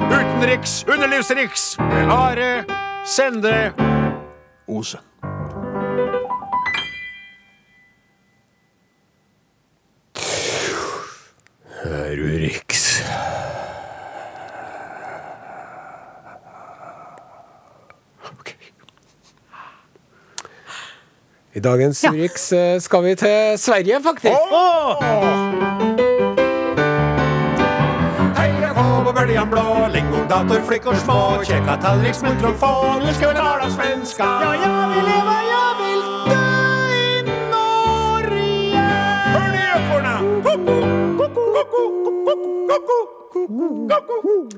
[0.00, 2.52] utenriks underlivsriks med Are
[3.08, 3.72] Sende
[4.68, 5.13] Osen.
[21.54, 24.34] I dagens Urix eh, skal vi til Sverige, faktisk.
[28.38, 33.34] Heia på på böljan blå, lingondator, flickor små, käka tallrik, smultron få, nu ska vi
[33.34, 34.24] tala svenska.
[34.24, 36.46] Ja, jag vill leva, jag vill dö
[37.04, 37.22] i
[37.54, 38.82] Norge.
[39.34, 40.14] Hör ni ekorna?
[40.44, 40.76] Koko,
[41.18, 42.98] koko, koko, koko,
[43.28, 43.48] koko,
[43.88, 44.48] koko,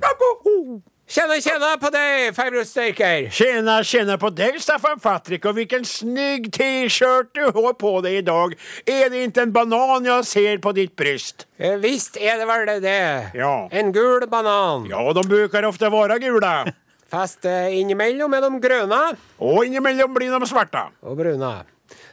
[0.00, 0.89] koko.
[1.10, 3.24] Tjena, tjena på deg, farbror Steiker.
[3.34, 8.22] Tjena, tjena på deg, Staffan Fatrik, og hvilken snygg t-shirt du har på deg i
[8.28, 8.54] dag.
[8.86, 11.48] Er det ikke en banan jeg ser på ditt bryst?
[11.58, 12.94] Eh, Visst er det vel det.
[13.34, 13.50] Ja.
[13.74, 14.86] En gul banan.
[14.92, 16.54] Ja, de bruker ofte være gule.
[17.10, 19.02] Fast eh, innimellom er de grønne
[19.42, 20.86] Og innimellom blir de svarte.
[21.02, 21.54] og brune.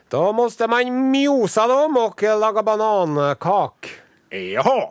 [0.09, 3.93] Da måtte man mjosa dem og lage banankak.
[4.33, 4.87] Jaha.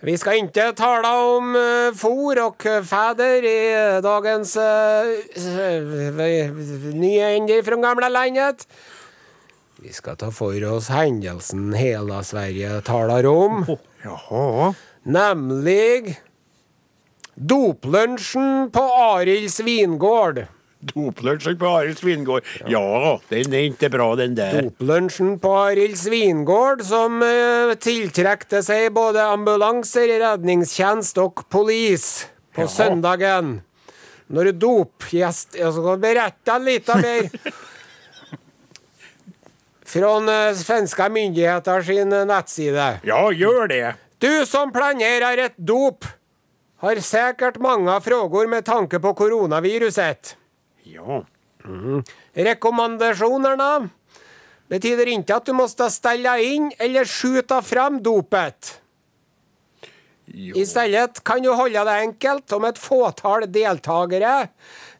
[0.00, 5.04] Vi skal ikke tale om uh, for og fæder i dagens uh,
[6.96, 8.64] nye ende fra gamle landet.
[9.80, 13.64] Vi skal ta for oss hendelsen hele Sverige taler om,
[14.04, 14.72] Jaha.
[15.04, 16.16] nemlig
[17.36, 20.46] doplunsjen på Arilds vingård.
[20.80, 22.46] Doplunsjen på Arild vingård.
[22.72, 24.62] Ja, den er ikke bra, den der.
[24.64, 32.06] Doplunsjen på Arild vingård, som uh, tiltrekte seg både ambulanser, redningstjeneste og polis
[32.56, 33.58] på søndagen.
[34.30, 37.28] Når dopgjest Jeg skal berette litt mer
[39.92, 42.88] fra uh, svenske myndigheter sin eh, nettside.
[43.04, 43.84] Ja, gjør det.
[44.22, 46.08] Du som planerer et dop,
[46.80, 50.39] har sikkert mange frågor med tanke på koronaviruset.
[50.88, 51.22] Ja.
[52.34, 53.72] Rekommendasjonerna
[54.70, 58.76] Betyr ikke at du må stelle inn eller skjute fram dopet.
[60.30, 64.52] I stedet kan du holde det enkelt om et fåtall deltakere.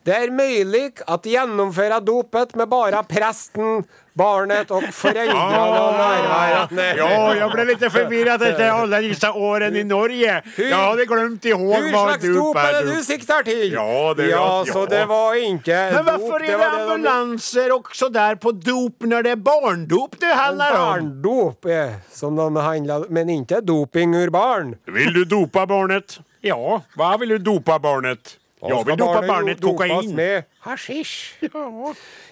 [0.02, 3.84] Det er mulig at gjennomføre dopet med bare presten,
[4.20, 6.86] barnet og foreldrene og nærværende.
[7.00, 7.10] Ja,
[7.40, 10.36] jeg ble litt forvirret etter alle disse årene i Norge.
[10.60, 13.64] Jeg hadde glemt i Hur hva slags dop er det du sikter til?
[13.74, 14.72] Ja, det ja, ja.
[14.72, 19.26] så det var ikke Men dop, hvorfor er det ambulanser også der på dop når
[19.26, 20.90] det er barndop det handler om?
[20.90, 21.70] Barndop,
[22.14, 24.74] som de handler Men ikke doping ur barn.
[24.90, 26.20] Vil du dopa barnet?
[26.44, 26.56] Ja,
[26.96, 28.39] hva vil du dopa barnet?
[28.60, 30.14] Jeg vi dopa barnet kokain.
[30.14, 31.44] med hasjisj.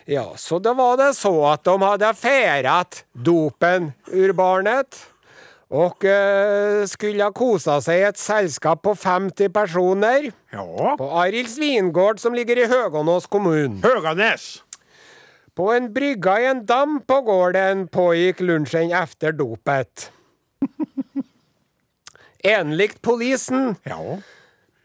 [0.06, 4.98] Ja, så da var det så at de hadde feiret dopen ur barnet.
[5.68, 12.20] Og eh, skulle kosa seg i et selskap på 50 personer Ja, på Arilds vingård,
[12.20, 13.80] som ligger i Høganås kommune.
[13.84, 14.62] Høganes.
[15.56, 20.08] På en brygga i en dam på gården pågikk lunsjen efter dopet.
[22.44, 24.00] Enlikt polisen Ja.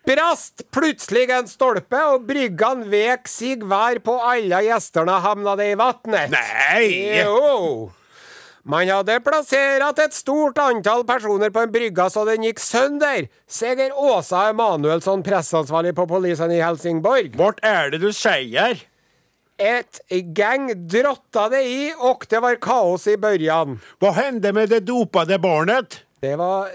[0.07, 6.33] Brast plutselig en stolpe, og bryggan vek sig hver på alle gjesterne havnade i vattnet.
[6.33, 6.87] Nei!
[7.23, 7.91] Jo!
[8.63, 13.91] Man hadde plassert et stort antall personer på en brygge så den gikk sønder, sier
[13.91, 17.35] Åsa Emanuelsson, presseansvarlig på polisen i Helsingborg.
[17.35, 18.79] Bort er det du sier?
[19.59, 19.99] Et
[20.35, 23.77] gang drottade i, og det var kaos i børjan.
[23.99, 25.99] Hva hendte med det dopade barnet?
[26.23, 26.69] Det var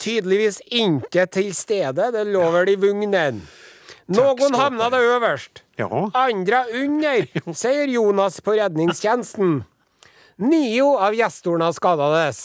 [0.00, 3.42] tydeligvis ikke til stede, det lå vel i vugnen.
[4.08, 5.88] Noen havna det øverst, Ja.
[6.16, 7.26] andre under,
[7.62, 9.58] sier Jonas på redningstjenesten.
[10.40, 12.40] Nio av gjestene skadades.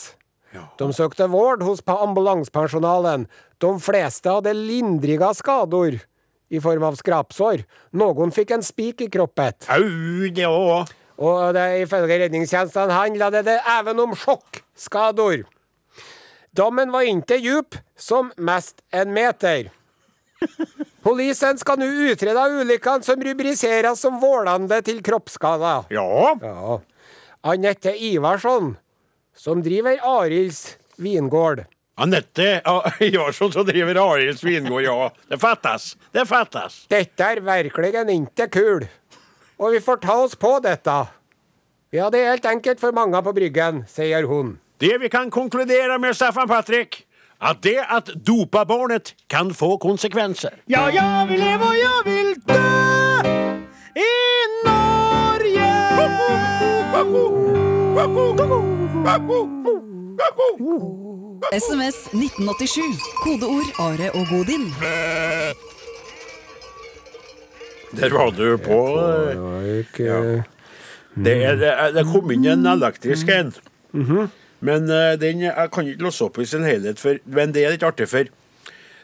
[0.77, 3.27] De søkte vård hos ambulansepersonalen.
[3.63, 5.95] De fleste hadde lindriga skador
[6.51, 7.63] i form av skrapsår.
[7.95, 9.55] Noen fikk en spik i kroppen.
[9.71, 10.91] Au, det òg.
[11.23, 15.45] Og det, ifølge redningstjenesten handla det, det even om sjokkskador.
[16.53, 19.71] Dammen var ikke djup, som mest en meter.
[21.01, 25.87] Polisen skal nå utrede ulykken som rubriseres som vålende til kroppsskader.
[25.93, 26.35] Ja.
[26.41, 26.79] Ja.
[27.43, 28.75] Anette Ivarsson,
[29.35, 31.65] som driver Arilds vingård.
[31.97, 32.61] Anette
[33.09, 35.09] Ivarsson som driver Arilds vingård, ja.
[35.29, 35.95] Det fattes.
[36.13, 36.83] Det fattes.
[36.91, 38.85] Dette er virkelig ikke kul.
[39.57, 40.95] Og vi får ta oss på dette.
[41.93, 44.59] Ja, det er helt enkelt for mange på Bryggen, sier hun.
[44.79, 47.05] Det vi kan konkludere med, Staffan Patrick,
[47.41, 50.49] at det at dopa barnet kan få konsekvenser.
[50.69, 52.61] Ja, jeg vil leve og jeg vil dø
[53.95, 54.11] i
[54.65, 55.69] Norge.
[61.53, 62.81] SMS 1987.
[63.23, 64.65] Kodeord Are og Godin.
[67.91, 68.79] Der var du på.
[69.77, 70.43] Ikke...
[71.15, 73.51] Det, er, det, er, det kom inn en elektrisk en.
[74.63, 77.75] Men uh, den jeg kan ikke låse opp i sin helhet, for, men det er
[77.75, 78.31] litt artig, for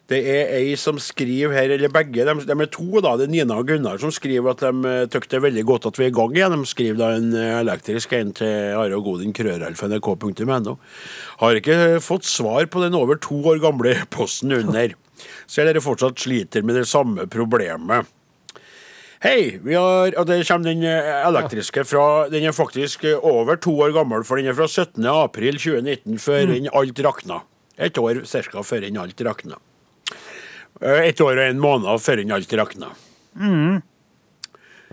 [0.09, 3.33] det er ei som skriver her, eller begge, de, de er to, da, det er
[3.33, 6.13] Nina og Gunnar, som skriver at de uh, det er veldig godt at vi er
[6.13, 6.55] i gang igjen.
[6.57, 10.77] De skriver da en eh, elektrisk en til Are og Godin, krøralf.nrk.no.
[11.43, 14.95] Har ikke eh, fått svar på den over to år gamle posten under.
[15.49, 18.09] Ser dere fortsatt sliter med det samme problemet.
[19.19, 23.57] Hei, vi har, og det kommer den eh, elektriske fra Den er faktisk eh, over
[23.59, 25.03] to år gammel, for den er fra 17.
[25.11, 26.69] april 2019, før mm.
[26.79, 27.41] alt rakna.
[27.75, 28.61] Et år ca.
[28.63, 29.57] før den alt rakna.
[30.79, 32.93] Eh, Et år og en måned før den alt rakna.
[33.35, 33.81] Mm.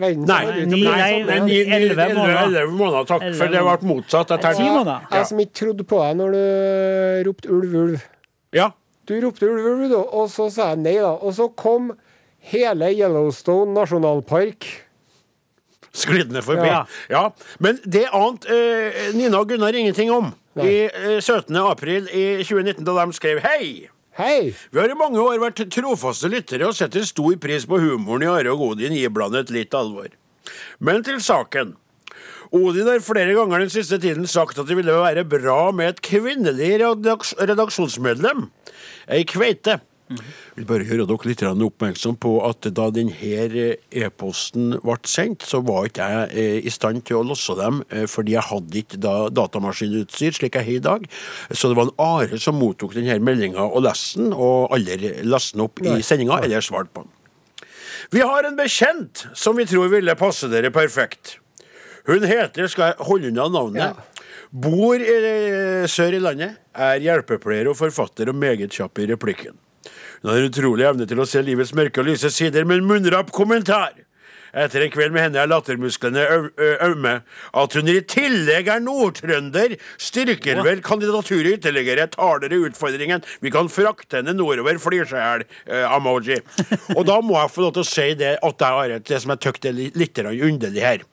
[0.03, 1.77] Nei, nei, sånn, ja.
[1.79, 2.67] elleve måneder.
[2.67, 4.35] måneder, takk, for det ble motsatt.
[4.35, 5.07] Jeg tenkte, måneder.
[5.15, 8.11] Jeg som ikke trodde på deg når du ropte ulv, ulv.
[8.59, 8.73] ja,
[9.07, 11.15] Du ropte ulv, ulv, og så sa jeg nei, da.
[11.15, 11.93] Og så kom
[12.51, 14.67] hele Yellowstone nasjonalpark.
[15.97, 16.69] Sklidende forbi.
[16.69, 16.87] Ja.
[17.09, 17.23] Ja.
[17.59, 20.33] Men det ante eh, Nina og Gunnar ingenting om.
[20.57, 20.67] Nei.
[20.67, 21.57] I eh, 17.
[21.65, 23.89] april i 2019, da de skrev Hei!
[24.17, 24.55] Hei!
[24.73, 28.31] Vi har i mange år vært trofaste lyttere og setter stor pris på humoren i
[28.33, 30.09] Are og Odin iblandet litt alvor.
[30.81, 31.75] Men til saken.
[32.55, 36.01] Odin har flere ganger den siste tiden sagt at det ville være bra med et
[36.07, 38.47] kvinnelig redaks redaksjonsmedlem.
[39.13, 39.81] Ei kveite.
[40.07, 43.15] Jeg vil bare gjøre dere litt oppmerksom på at da denne
[43.91, 48.07] e-posten ble sendt, så var ikke jeg eh, i stand til å losse dem, eh,
[48.11, 51.09] fordi jeg hadde ikke da datamaskinutstyr slik jeg har i dag.
[51.51, 55.59] Så det var en Are som mottok denne meldinga og leste den, og aldri leste
[55.59, 57.13] den opp i sendinga eller svarte på den.
[58.15, 61.41] Vi har en bekjent som vi tror ville passe dere perfekt.
[62.07, 64.23] Hun heter, skal jeg holde unna navnet,
[64.55, 65.21] bor i,
[65.91, 69.57] sør i landet, er hjelpepleier og forfatter og meget kjapp i replikken.
[70.23, 72.89] Hun har en utrolig evne til å se livets mørke og lyse sider med en
[72.91, 73.93] munnrapp kommentar.
[74.57, 76.23] etter en kveld med henne er lattermusklene
[76.87, 77.11] ømme.
[77.53, 82.07] At hun i tillegg er nordtrønder, styrker vel kandidaturet ytterligere.
[82.15, 83.21] Tar dere utfordringen?
[83.45, 85.45] Vi kan frakte henne nordover, flir seg i hjel.
[85.67, 86.39] eh, emoji.
[86.97, 89.21] Og da må jeg få lov til å si det at jeg har et, det
[89.21, 91.05] som jeg tykker er li- litt underlig her.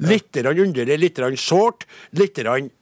[0.00, 2.34] Litt underlig, litt sårt, litt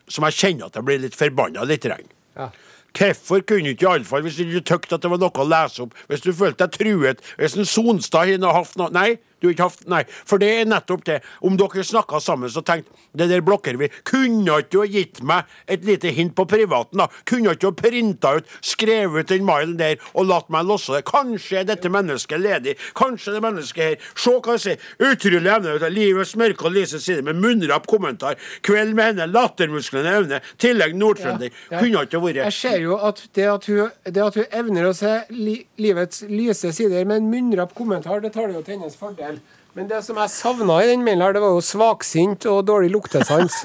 [0.08, 1.66] som jeg kjenner at jeg blir litt forbanna.
[1.68, 1.84] Litt.
[1.84, 2.48] Ja.
[2.96, 6.24] Hvorfor kunne ikke iallfall, hvis du tykte at det var noe å lese opp, hvis
[6.24, 9.88] du følte deg truet, hvis en Sonstad har hatt noe Nei, du har ikke hatt
[9.90, 10.02] Nei.
[10.26, 11.18] For det er nettopp det.
[11.44, 13.88] Om dere snakka sammen så tenkte det der blokker vi.
[14.08, 17.08] Kunne ikke du ha gitt meg et lite hint på privaten, da?
[17.28, 20.94] Kunne ikke du ha printa ut, skrevet ut den mailen der og latt meg losse
[20.96, 21.04] det?
[21.08, 22.76] Kanskje er dette mennesket ledig?
[22.96, 24.88] Kanskje det mennesket her Se hva jeg sier.
[25.12, 25.90] Utrolig evne.
[25.92, 28.40] Livets mørke og lyse side med munnrapp kommentar.
[28.66, 30.40] Kveld med henne, lattermusklene evne.
[30.62, 31.52] Tillegg nordtrønder.
[31.70, 31.80] Ja.
[31.82, 35.58] Kunne ikke vært jo at det at hun, det at hun evner å se li,
[35.82, 39.38] livets lyse sider med en munnrapp kommentar, det tar det jo til hennes fordel.
[39.76, 42.88] Men det som jeg savna i den mailen, her, det var jo svaksint og dårlig
[42.94, 43.58] luktesans.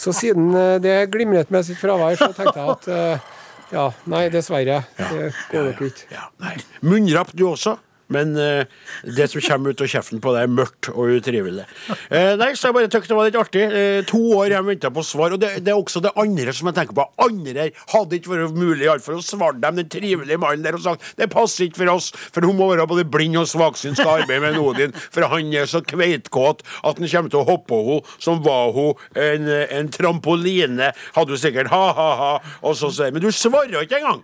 [0.00, 3.30] Så siden eh, det glimret med sitt fravær, så tenkte jeg at eh,
[3.72, 4.80] ja, nei, dessverre.
[4.96, 6.08] Det går nok ikke.
[6.12, 6.54] Ja, nei.
[6.84, 7.76] Munnrapp du også,
[8.12, 8.68] men eh,
[9.04, 11.66] det som kommer ut av kjeften på deg, er mørkt og utrivelig.
[12.12, 13.64] Eh, nei, så jeg bare tykte det var litt artig.
[13.66, 15.34] Eh, to år jeg venta på svar.
[15.34, 17.06] Og det, det er også det andre som jeg tenker på.
[17.24, 20.78] Andre hadde ikke vært mulig i alle fall å svare dem den trivelige mannen der
[20.78, 24.00] og sagt det passer ikke for oss, for hun må være både blind og svaksynt
[24.00, 27.70] skal arbeide med Odin, for han er så kveitkåt at han kommer til å hoppe
[27.72, 29.48] på henne som var hun en,
[29.78, 30.92] en trampoline.
[31.16, 34.22] Hadde hun sikkert ha-ha-ha, og så sier Men du svarer ikke engang!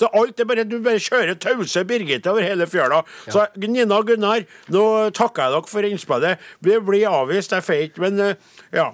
[0.00, 3.02] Så alt er bare, Du bare kjører tause Birgitte over hele fjøla.
[3.28, 4.84] Så Nina og Gunnar, nå
[5.16, 6.46] takker jeg dere for innspillet.
[6.64, 8.34] Det blir avvist, jeg feit, men eh,
[8.72, 8.90] ja.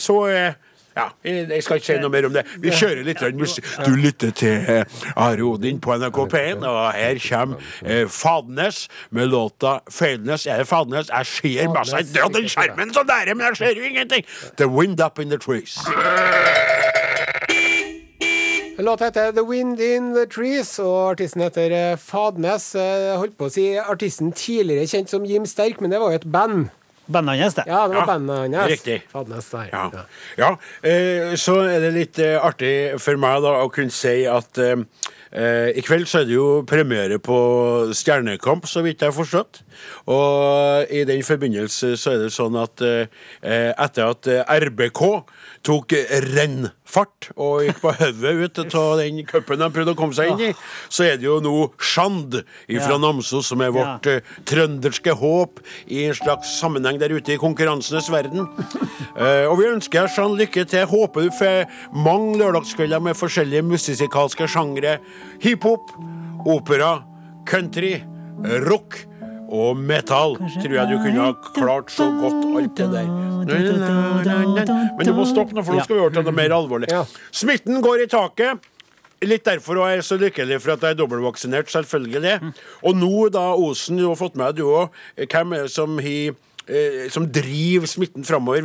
[0.00, 0.54] Så eh,
[0.94, 2.44] ja, Jeg skal ikke si noe mer om det.
[2.62, 3.66] Vi kjører litt musikk.
[3.82, 9.32] Du lytter til eh, Are Odin på NRK P1, og her kommer eh, Fadnes med
[9.34, 10.46] låta 'Fadenes'.
[10.46, 11.10] Er det Fadnes?
[11.10, 11.96] Jeg ser masse.
[12.14, 14.24] Jeg har den skjermen så der, men jeg ser jo ingenting!
[14.56, 15.78] The Wind Up In The Trees.
[18.78, 22.74] Låta heter 'The Wind In The Trees', og artisten heter eh, Fadnes.
[22.74, 26.10] Eh, Jeg holdt på å si artisten tidligere kjent som Jim Sterk, men det var
[26.10, 26.70] jo et band.
[27.06, 27.66] Bandet hans, det.
[27.68, 28.70] Ja, det var Ja, bandet hans.
[28.72, 29.02] riktig.
[29.12, 29.68] Fadnes der.
[29.72, 29.84] Ja.
[29.92, 30.04] Ja.
[30.38, 30.50] ja.
[30.90, 34.58] eh, så er det litt artig for meg da å kunne si at
[35.74, 39.62] i kveld så er det jo premiere på Stjernekamp, så vidt jeg har forstått.
[40.06, 42.78] Og i den forbindelse så er det sånn at
[43.42, 45.02] etter at RBK
[45.66, 45.96] tok
[46.84, 50.50] rennfart og gikk på hodet ut av den cupen de prøvde å komme seg inn
[50.50, 50.54] i,
[50.88, 52.98] så er det jo nå Sjand fra.
[52.98, 54.16] Namsos som er vårt Ja.
[54.16, 58.46] eh, trønderske håp i en slags sammenheng der ute i konkurransenes verden.
[59.16, 60.86] Uh, og vi ønsker sånn lykke til.
[60.86, 65.00] Håper du får mange lørdagskvelder med forskjellige musikalske sjangre.
[65.40, 65.90] Hiphop,
[66.46, 67.02] opera,
[67.46, 68.02] country,
[68.68, 69.06] rock
[69.48, 70.36] og metal.
[70.38, 73.08] Tror jeg du kunne ha klart så godt alt det der.
[74.98, 76.92] Men du må stoppe nå, for nå skal vi over til noe mer alvorlig.
[77.34, 78.70] Smitten går i taket.
[79.24, 82.52] Litt derfor er jeg så lykkelig for at jeg er dobbeltvaksinert, selvfølgelig.
[82.84, 84.98] Og nå, da, Osen, du har fått med deg, du òg.
[85.22, 86.34] Hvem er det som, har,
[87.12, 88.64] som driver smitten framover?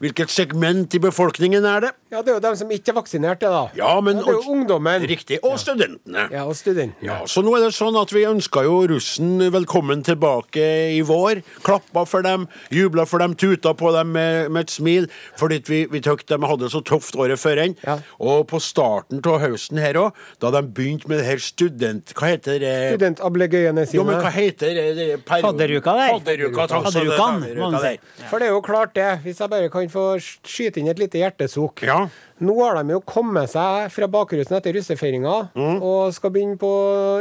[0.00, 1.94] Hvilket segment i befolkningen er det?
[2.10, 3.60] ja, det er jo dem som ikke er vaksinerte, da.
[3.78, 5.04] Ja, men det er jo ungdommen.
[5.06, 5.38] Riktig.
[5.46, 6.26] Og studentene.
[6.32, 7.06] Ja, og studentene.
[7.06, 10.64] Ja, så nå er det sånn at vi ønsker jo russen velkommen tilbake
[10.96, 11.44] i vår.
[11.66, 15.06] Klappa for dem, jubla for dem, tuta på dem med, med et smil.
[15.38, 17.76] Fordi vi, vi tykte de hadde det så tøft året før enn.
[17.86, 18.00] Ja.
[18.18, 22.14] Og på starten av høsten her òg, da de begynte med det her student...
[22.18, 22.74] Hva heter det?
[22.96, 24.88] Studentablegøyene Jo, men hva heter det?
[24.98, 25.08] det?
[25.30, 26.14] Fadderuka der.
[26.18, 26.90] Fadderuka, takk.
[26.90, 27.92] Fadderukan, Fadderuka si.
[28.20, 28.28] der.
[28.30, 29.08] For det er jo klart, det.
[29.24, 31.82] Hvis jeg bare kan få skyte inn et lite hjertesukk.
[31.86, 32.02] Ja.
[32.40, 35.82] Nå har de jo kommet seg fra bakrusen etter russefeiringa Mm.
[35.82, 36.70] og skal begynne på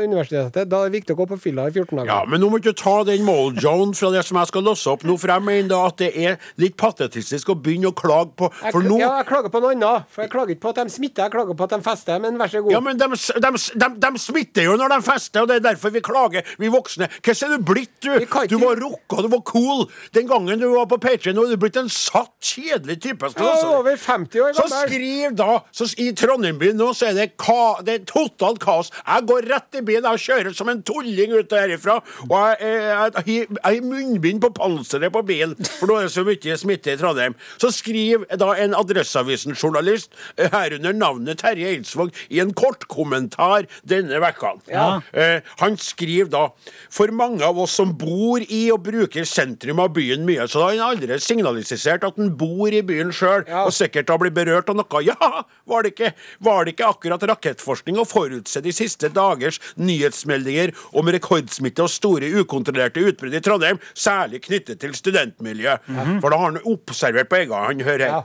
[0.03, 0.67] universitetet.
[0.69, 2.09] Da er det viktig å gå på fylla i 14 dager.
[2.11, 4.87] Ja, men nå må du ikke ta den mojoen fra det som jeg skal låse
[4.91, 8.31] opp nå, for jeg mener da at det er litt patetisk å begynne å klage
[8.39, 10.07] på For nå ja, jeg klager på noe annet.
[10.13, 12.19] For jeg klager ikke på at de smitter, jeg klager på at de fester.
[12.23, 12.71] Men vær så god.
[12.75, 13.51] Ja, men de, de,
[13.83, 17.09] de, de smitter jo når de fester, og det er derfor vi klager, vi voksne.
[17.19, 18.11] Hvordan er du blitt, du?
[18.49, 19.85] Du var rocka, du var cool.
[20.15, 23.29] Den gangen du var på Patreon, nå er du blitt en satt, kjedelig type.
[23.35, 24.87] Jeg er over 50 år gammel.
[25.09, 28.91] Skriv da så I Trondheim-byen nå så er det, ka, det er totalt kaos.
[28.99, 31.99] Jeg går rett i bilen Jeg kjører som en tulling ut herifra.
[32.27, 36.57] Og jeg, jeg, har munnbind på panseret på bilen, for nå er det så mye
[36.59, 37.35] smitte i Trondheim.
[37.61, 44.19] Så skriver da en Adresseavisen-journalist, eh, herunder navnet Terje Eidsvåg, i en kort kommentar denne
[44.21, 44.55] vekka.
[44.71, 44.87] Ja.
[45.13, 46.45] Eh, han skriver da
[46.93, 50.75] For mange av oss som bor i og bruker sentrum av byen mye, så har
[50.75, 53.65] han aldri signalisert at han bor i byen sjøl, Ja.
[53.65, 55.09] og sikkert da blir berørt av noe USA.
[55.09, 60.73] Ja, var det ikke, var det ikke akkurat rakettforskning å forutse de siste dagers nyhetsmeldinger
[60.97, 65.87] om rekordsmitte og store ukontrollerte utbrudd i Trondheim, særlig knyttet til studentmiljøet?
[66.21, 68.11] For da har han observert på egen hånd, hører jeg.
[68.11, 68.23] Ja.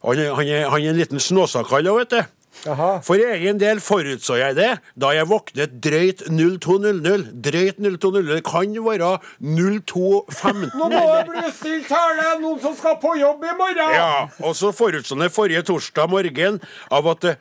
[0.00, 2.20] Han, han, han er en liten snåsakall òg, vet du.
[2.66, 2.90] Jaha.
[3.04, 7.30] For egen del forutså jeg det da jeg våknet drøyt 0200.
[7.44, 8.34] Drøyt 0200.
[8.36, 10.68] Det kan være 0215.
[10.76, 13.94] Nå må det bli stilt her, det er noen som skal på jobb i morgen!
[13.96, 16.60] Ja, og så forutså jeg forrige torsdag morgen
[16.92, 17.32] av at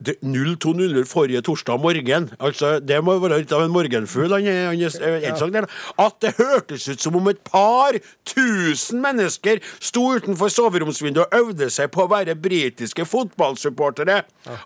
[0.00, 4.32] det, det, 0200 forrige torsdag morgen Altså, Det må være litt av en morgenfugl.
[4.32, 5.64] Han han, han sagt det,
[5.98, 7.98] At det hørtes ut som om et par
[8.28, 14.22] tusen mennesker sto utenfor soveromsvinduet og øvde seg på å være britiske fotballsupportere.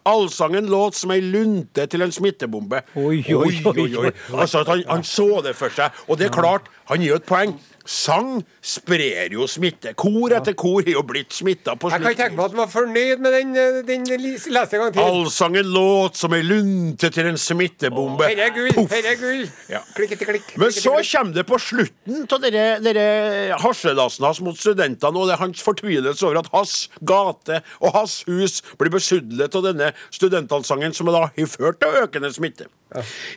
[0.09, 2.85] Allsangen låt som ei lunte til en smittebombe.
[2.97, 4.11] Oi, oi, oi, oi.
[4.33, 6.05] Altså at han, han så det for seg.
[6.09, 7.57] Og det er klart, han gir jo et poeng.
[7.85, 9.93] Sang sprer jo smitte.
[9.99, 12.71] Kor etter kor er jo blitt smitta på Jeg kan tenke meg at han var
[12.73, 15.03] fornøyd med den, eh, den leste gang til.
[15.05, 18.25] Allsangen låt som ei lunte til en smittebombe.
[18.25, 19.43] Herre er gull, herre er gull.
[19.69, 19.83] Ja.
[19.99, 20.55] Klikkete klikk.
[20.57, 25.43] Men så kommer det på slutten av dere, harselasen hans mot studentene, og det er
[25.45, 31.13] hans fortvilelse over at hans gate og hans hus blir besudlet av denne studentallsangen, som
[31.13, 32.71] da har ført til økende smitte.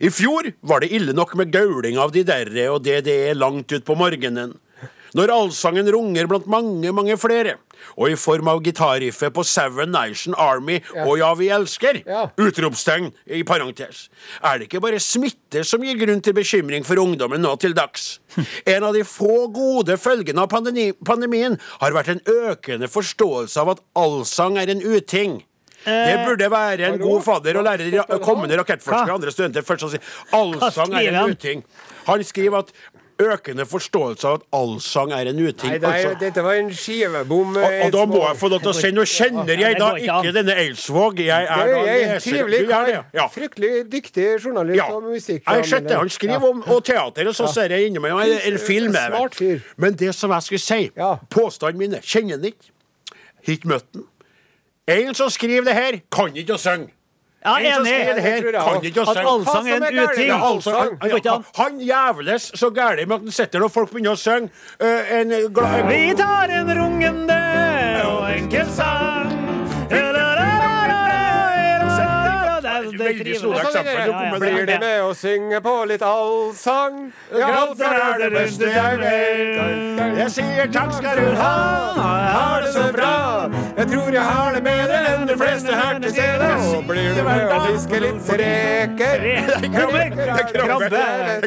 [0.01, 3.39] I fjor var det ille nok med gauling av de derre og det det er
[3.39, 4.55] langt utpå morgenen.
[5.16, 7.55] Når allsangen runger blant mange, mange flere,
[7.95, 12.28] og i form av gitarriffet på Seven Nation Army og Ja, vi elsker, Ja.
[12.38, 14.10] utropstegn i parentes,
[14.43, 18.20] er det ikke bare smitte som gir grunn til bekymring for ungdommen nå til dags.
[18.68, 23.70] En av de få gode følgene av pandemi pandemien har vært en økende forståelse av
[23.70, 25.43] at allsang er en uting.
[25.88, 29.92] Det burde være en god fadder å lære kommende rakettforskere og andre studenter først å
[29.96, 30.04] si
[30.36, 31.64] allsang er en uting.
[32.08, 32.72] Han skriver at
[33.18, 35.72] økende forståelse av at allsang er en uting.
[35.72, 36.18] Nei, det er, altså.
[36.22, 37.56] dette var en skivebom.
[37.58, 40.34] og, og da må jeg få lov til å si Nå kjenner jeg da ikke
[40.36, 41.24] denne Eidsvåg.
[41.26, 42.92] Jeg er Det da en Trivelig er kar.
[43.18, 43.26] ja.
[43.34, 44.86] Fryktelig dyktig journalist Ja.
[44.94, 45.42] og musikk.
[45.42, 45.98] Jeg har sett det.
[45.98, 48.94] Han skriver om og teater, og så ser jeg innom en, en film.
[48.94, 49.66] Smart fyr.
[49.82, 50.92] Men det som jeg skulle si,
[51.34, 52.70] påstanden min er kjenner han ikke.
[53.48, 54.06] Har ikke møtt han.
[54.88, 56.94] En som skriver det her, kan ikke å synge.
[57.46, 58.22] Ja, En som enig.
[58.24, 60.28] her, kan ikke å At allsang er en uting.
[60.28, 61.46] Ja, allsang?
[61.56, 64.50] han jævles så gæli med at han sitter og folk begynner å synge
[64.82, 67.42] uh, en glad Vi tar en rungende
[68.08, 69.37] og enkel sang.
[73.08, 73.93] Veldig store eksempel.
[73.93, 74.34] Ja, ja, ja.
[74.34, 76.99] Du Blir med det med å synge på litt allsang?
[77.32, 80.03] Ja, allsang er det beste jeg vet.
[80.18, 81.53] Jeg sier takk skal du ha.
[81.97, 83.14] Jeg har det så bra.
[83.78, 86.49] Jeg tror jeg har det bedre enn de fleste her til stede.
[86.74, 89.26] Og blir det med å fiske litt reker?
[89.78, 90.03] Krabbe.
[90.18, 90.89] Krabbe.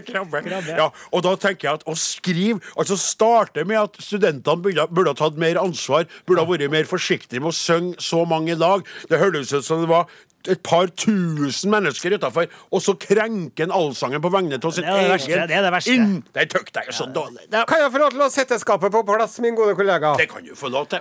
[0.07, 0.43] Krabbe.
[0.47, 0.77] Krabbe.
[0.79, 5.13] Ja, og da tenker jeg at å skrive Altså starte med at studentene burde, burde
[5.13, 8.85] ha tatt mer ansvar, burde ha vært mer forsiktige med å synge så mange lag.
[9.11, 10.09] Det høres ut som det var
[10.49, 15.51] et par tusen mennesker utafor, og så krenker en allsangen på vegne av sitt Det
[15.51, 16.23] er det verste, Inn.
[16.33, 16.73] det er tøkt.
[16.75, 17.45] Det er så dårlig.
[17.51, 20.15] Det, Kan jeg få lov til å sette skapet på plass, min gode kollega?
[20.17, 21.01] det kan du få lov til.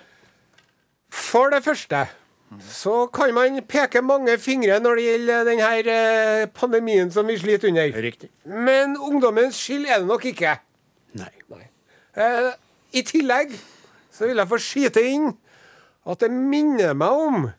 [1.09, 2.07] For det første
[2.65, 7.93] så kan man peke mange fingre når det gjelder denne pandemien som vi sliter under.
[8.01, 8.29] Riktig.
[8.45, 10.55] Men ungdommens skyld er det nok ikke.
[11.13, 11.29] Nei.
[12.17, 12.49] Eh,
[12.93, 13.53] I tillegg
[14.11, 15.29] så vil jeg få skyte inn
[16.09, 17.49] at det minner meg om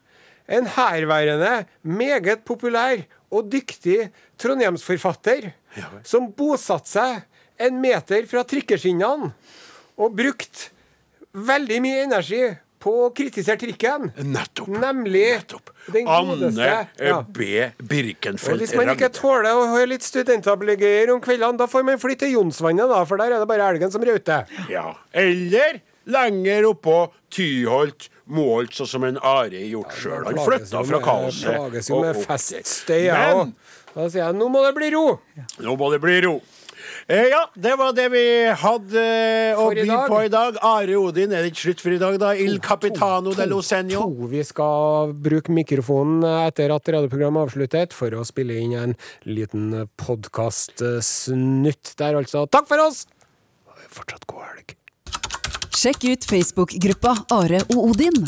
[0.51, 4.09] en herværende, meget populær og dyktig
[4.41, 5.53] trondheimsforfatter
[6.07, 7.21] som bosatte seg
[7.61, 9.31] en meter fra trikkeskinnene
[10.01, 10.73] og brukte
[11.37, 12.43] veldig mye energi
[12.81, 14.09] på å kritisere trikken.
[14.25, 14.71] Nettopp.
[14.81, 15.73] Nemlig Nettopp.
[15.93, 17.19] den godeste Anne ja.
[17.21, 17.67] B.
[17.77, 22.25] Birkenfeldt Hvis man ikke tåler å høre litt studentablegøyer om kveldene, da får man flytte
[22.25, 24.49] til Jonsvannet, da, for der er det bare elgen som rauter.
[24.73, 24.95] Ja.
[25.13, 30.25] Eller lenger oppå Tyholt, målt sånn som en Are gjort sjøl.
[30.29, 31.51] Han flytta fra kaoset.
[31.57, 32.23] Plages jo med
[32.89, 33.53] jeg Men òg.
[33.91, 35.05] Da sier jeg nå må det bli ro.
[35.59, 36.39] nå må det bli ro.
[37.11, 38.23] Eh, ja, det var det vi
[38.63, 40.59] hadde eh, å by på i dag.
[40.65, 42.33] Are Odin, er det ikke slutt for i dag, da?
[42.39, 44.05] Il Capitano de Senio.
[44.07, 48.97] To vi skal bruke mikrofonen etter at radioprogrammet er avsluttet, for å spille inn en
[49.29, 52.47] liten podkastsnutt der, altså.
[52.51, 53.07] Takk for oss!
[53.91, 54.80] Fortsatt god helg.
[55.71, 58.25] Sjekk ut Facebook-gruppa Are og Odin.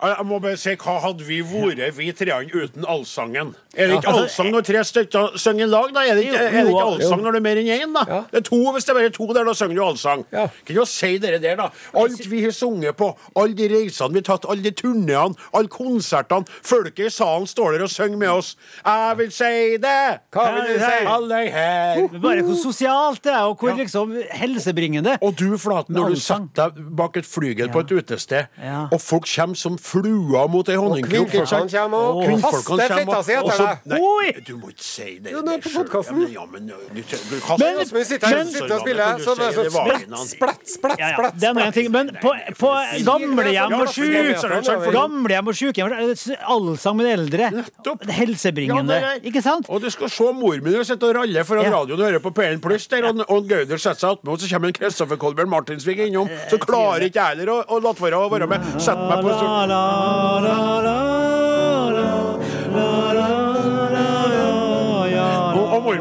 [0.00, 3.52] Jeg må bare si, hva hadde vi vært, vi treene, uten allsangen?
[3.76, 6.00] Er det ikke Altså, allsang når tre stykker synger i lag, da?
[6.10, 6.86] Er det ikke, er det ikke jo.
[6.90, 8.02] allsang når det er mer enn én, da?
[8.08, 8.20] Ja.
[8.32, 10.24] Det er to hvis det er bare to der, da synger du allsang.
[10.34, 10.46] Ja.
[10.66, 11.68] Kan du si dere der, da?
[12.02, 15.70] Alt vi har sunget på, alle de reisene vi har tatt, alle de turneene, alle
[15.70, 16.46] konsertene.
[16.66, 18.56] Folket i salen står der og synger med oss.
[18.84, 19.52] Jeg vil si
[19.86, 20.02] det!
[20.34, 20.98] Hva vil du si?
[21.14, 22.02] Alle her.
[22.26, 25.14] Bare hvor sosialt det er, og hvor liksom helsebringende.
[25.22, 28.86] Og du, Flaten, når du setter deg bak et flygel på et utested, Ja.
[28.92, 31.30] og folk kommer som fluer mot ei honningkrok?
[31.30, 34.32] Kvinnfolkene kommer og Kvinnfolkene kaster kommer, si etter så- Oi!
[34.46, 35.32] du må ikke si det.
[35.34, 36.20] Ja, nå er på podkasten.
[36.32, 39.34] Ja, men, ja, men, du, du kaster Men- vi sitter her sitter og spiller, så
[39.36, 41.90] det er så splett, splett, splett, det er en ting.
[41.90, 42.72] Men på, på
[43.06, 47.50] gamlehjem og sjuk Gamlehjem og sjukehjem det allsang med de eldre.
[47.60, 48.06] Nettopp.
[48.20, 49.00] Helsebringende.
[49.00, 49.68] Det Ikke sant?
[49.68, 52.60] Og du skal se mor og sitte og ralle foran radioen og høre på P1
[52.64, 56.04] Pluss der, og, og Gauder setter seg attmed, og så kommer en Kristoffer Kolbjørn Martinsvik
[56.06, 56.30] innom.
[56.50, 58.72] Så klarer ikke jeg heller å, la være å være med.
[58.80, 59.36] Sett meg på
[59.70, 60.99] La,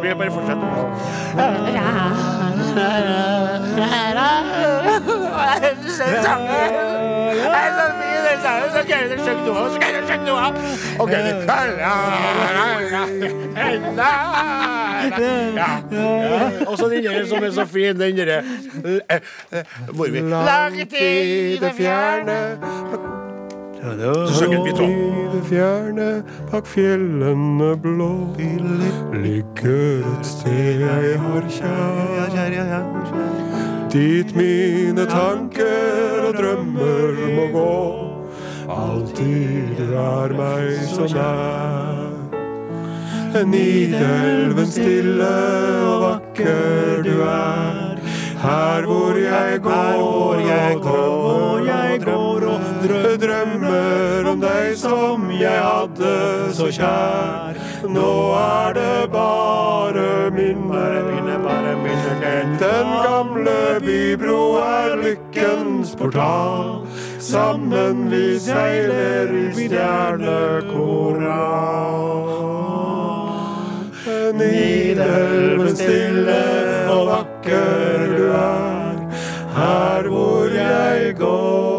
[0.09, 0.67] Mi bare fortsetter.
[10.99, 11.09] Ok.
[16.67, 18.41] Og så den der som er så fin, den derre
[19.93, 22.57] Hvor vi Lang tid det fjerne,
[23.81, 24.83] Så synger vi to.
[24.83, 28.09] i det fjerne, bak fjellene blå,
[29.23, 32.83] ligger et sted jeg har kjær.
[33.91, 37.71] Dit mine tanker og drømmer må gå,
[38.69, 42.05] alltid er meg så nær.
[43.45, 45.33] Nidelven stille
[45.85, 47.95] og vakker du er,
[48.43, 52.28] her hvor jeg går, hvor jeg går, jeg går og drø-
[53.69, 57.57] drømmer om deg som jeg hadde så kjær.
[57.89, 60.97] Nå er det bare minner.
[62.59, 66.85] Den gamle bybro er lykkens portal.
[67.19, 70.67] Sammen vi seiler i stjernekoral.
[74.39, 76.41] Nidelven stille
[76.91, 78.95] og vakker du er,
[79.55, 81.78] her hvor jeg går.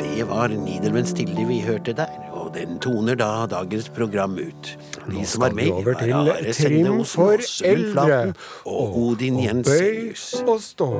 [0.00, 4.78] Det var Nidelven Stille vi hørte der, og den toner da dagens program ut.
[5.10, 7.92] De som var med, var Are for Åsmund eldre.
[7.92, 10.34] Flaten og Odin bøy Jensenius.
[10.46, 10.90] og stå,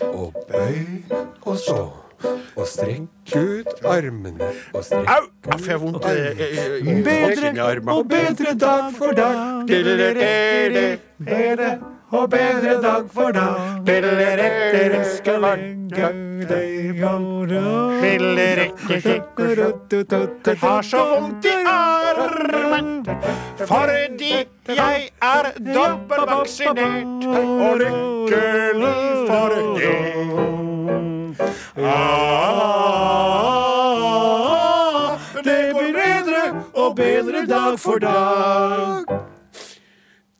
[0.00, 1.02] og bøy
[1.42, 1.92] og stå.
[2.56, 5.24] Og strekk ut armene og strekk Au!
[5.46, 7.52] Jeg har vondt eh, eh, i Bedre
[7.92, 9.68] og bedre dag for dag.
[11.18, 13.56] Bedre og bedre dag for dag.
[20.60, 23.06] Har så vondt i armen
[23.66, 25.44] fordi jeg er
[25.74, 27.26] dobbeltvaksinert,
[27.66, 29.48] og lykkelig for
[29.78, 29.96] det.
[31.78, 32.68] Ah,
[35.44, 36.42] det blir bedre
[36.74, 39.35] og bedre dag for dag.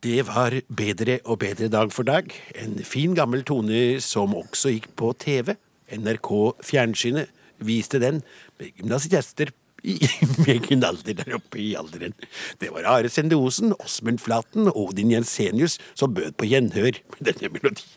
[0.07, 2.29] Det var Bedre og bedre dag for dag.
[2.63, 5.57] En fin gammel tone som også gikk på TV.
[5.99, 6.31] NRK
[6.67, 7.33] Fjernsynet
[7.67, 8.21] viste den
[8.61, 9.51] med gymnasiaster
[9.87, 9.97] i
[10.53, 12.15] egen alder der oppe i alderen.
[12.61, 17.23] Det var Are Sende Osen, Åsmund Flaten og Odin Jensenius som bød på gjenhør med
[17.33, 17.95] denne melodien.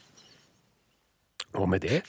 [1.57, 2.03] Og med det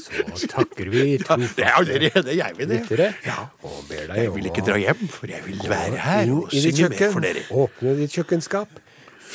[0.00, 2.78] så takker vi Ja, det er allerede jeg vil det.
[2.82, 3.42] lyttere Ja.
[3.62, 6.88] og ber deg Jeg vil ikke dra hjem, for jeg vil være her og synge
[6.92, 7.42] med for dere.
[7.52, 8.80] åpne ditt kjøkkenskap,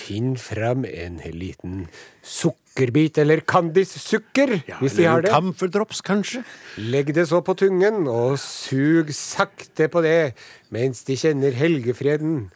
[0.02, 1.86] finn fram en liten
[2.26, 5.32] sukkerbit eller Candice-sukker, Ja, hvis de har eller det.
[5.36, 6.43] Camphordrops, kanskje?
[6.78, 10.34] Legg det så på tungen, og sug sakte på det,
[10.74, 12.49] mens de kjenner helgefreden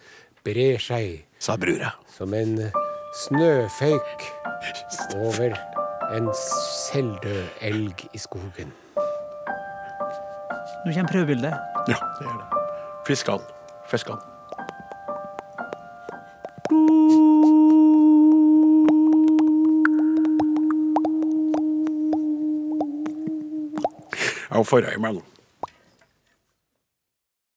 [0.45, 1.93] brer seg Sa brura.
[2.17, 2.57] som en
[3.25, 4.25] snøføyk
[5.15, 5.55] over
[6.15, 6.29] en
[6.91, 8.71] selvdød elg i skogen.
[10.85, 11.53] Nå kommer prøvebildet.
[11.89, 12.63] Ja, det gjør det.
[13.07, 13.41] Fiskene,
[14.19, 14.34] han.
[24.63, 25.34] Fisk han.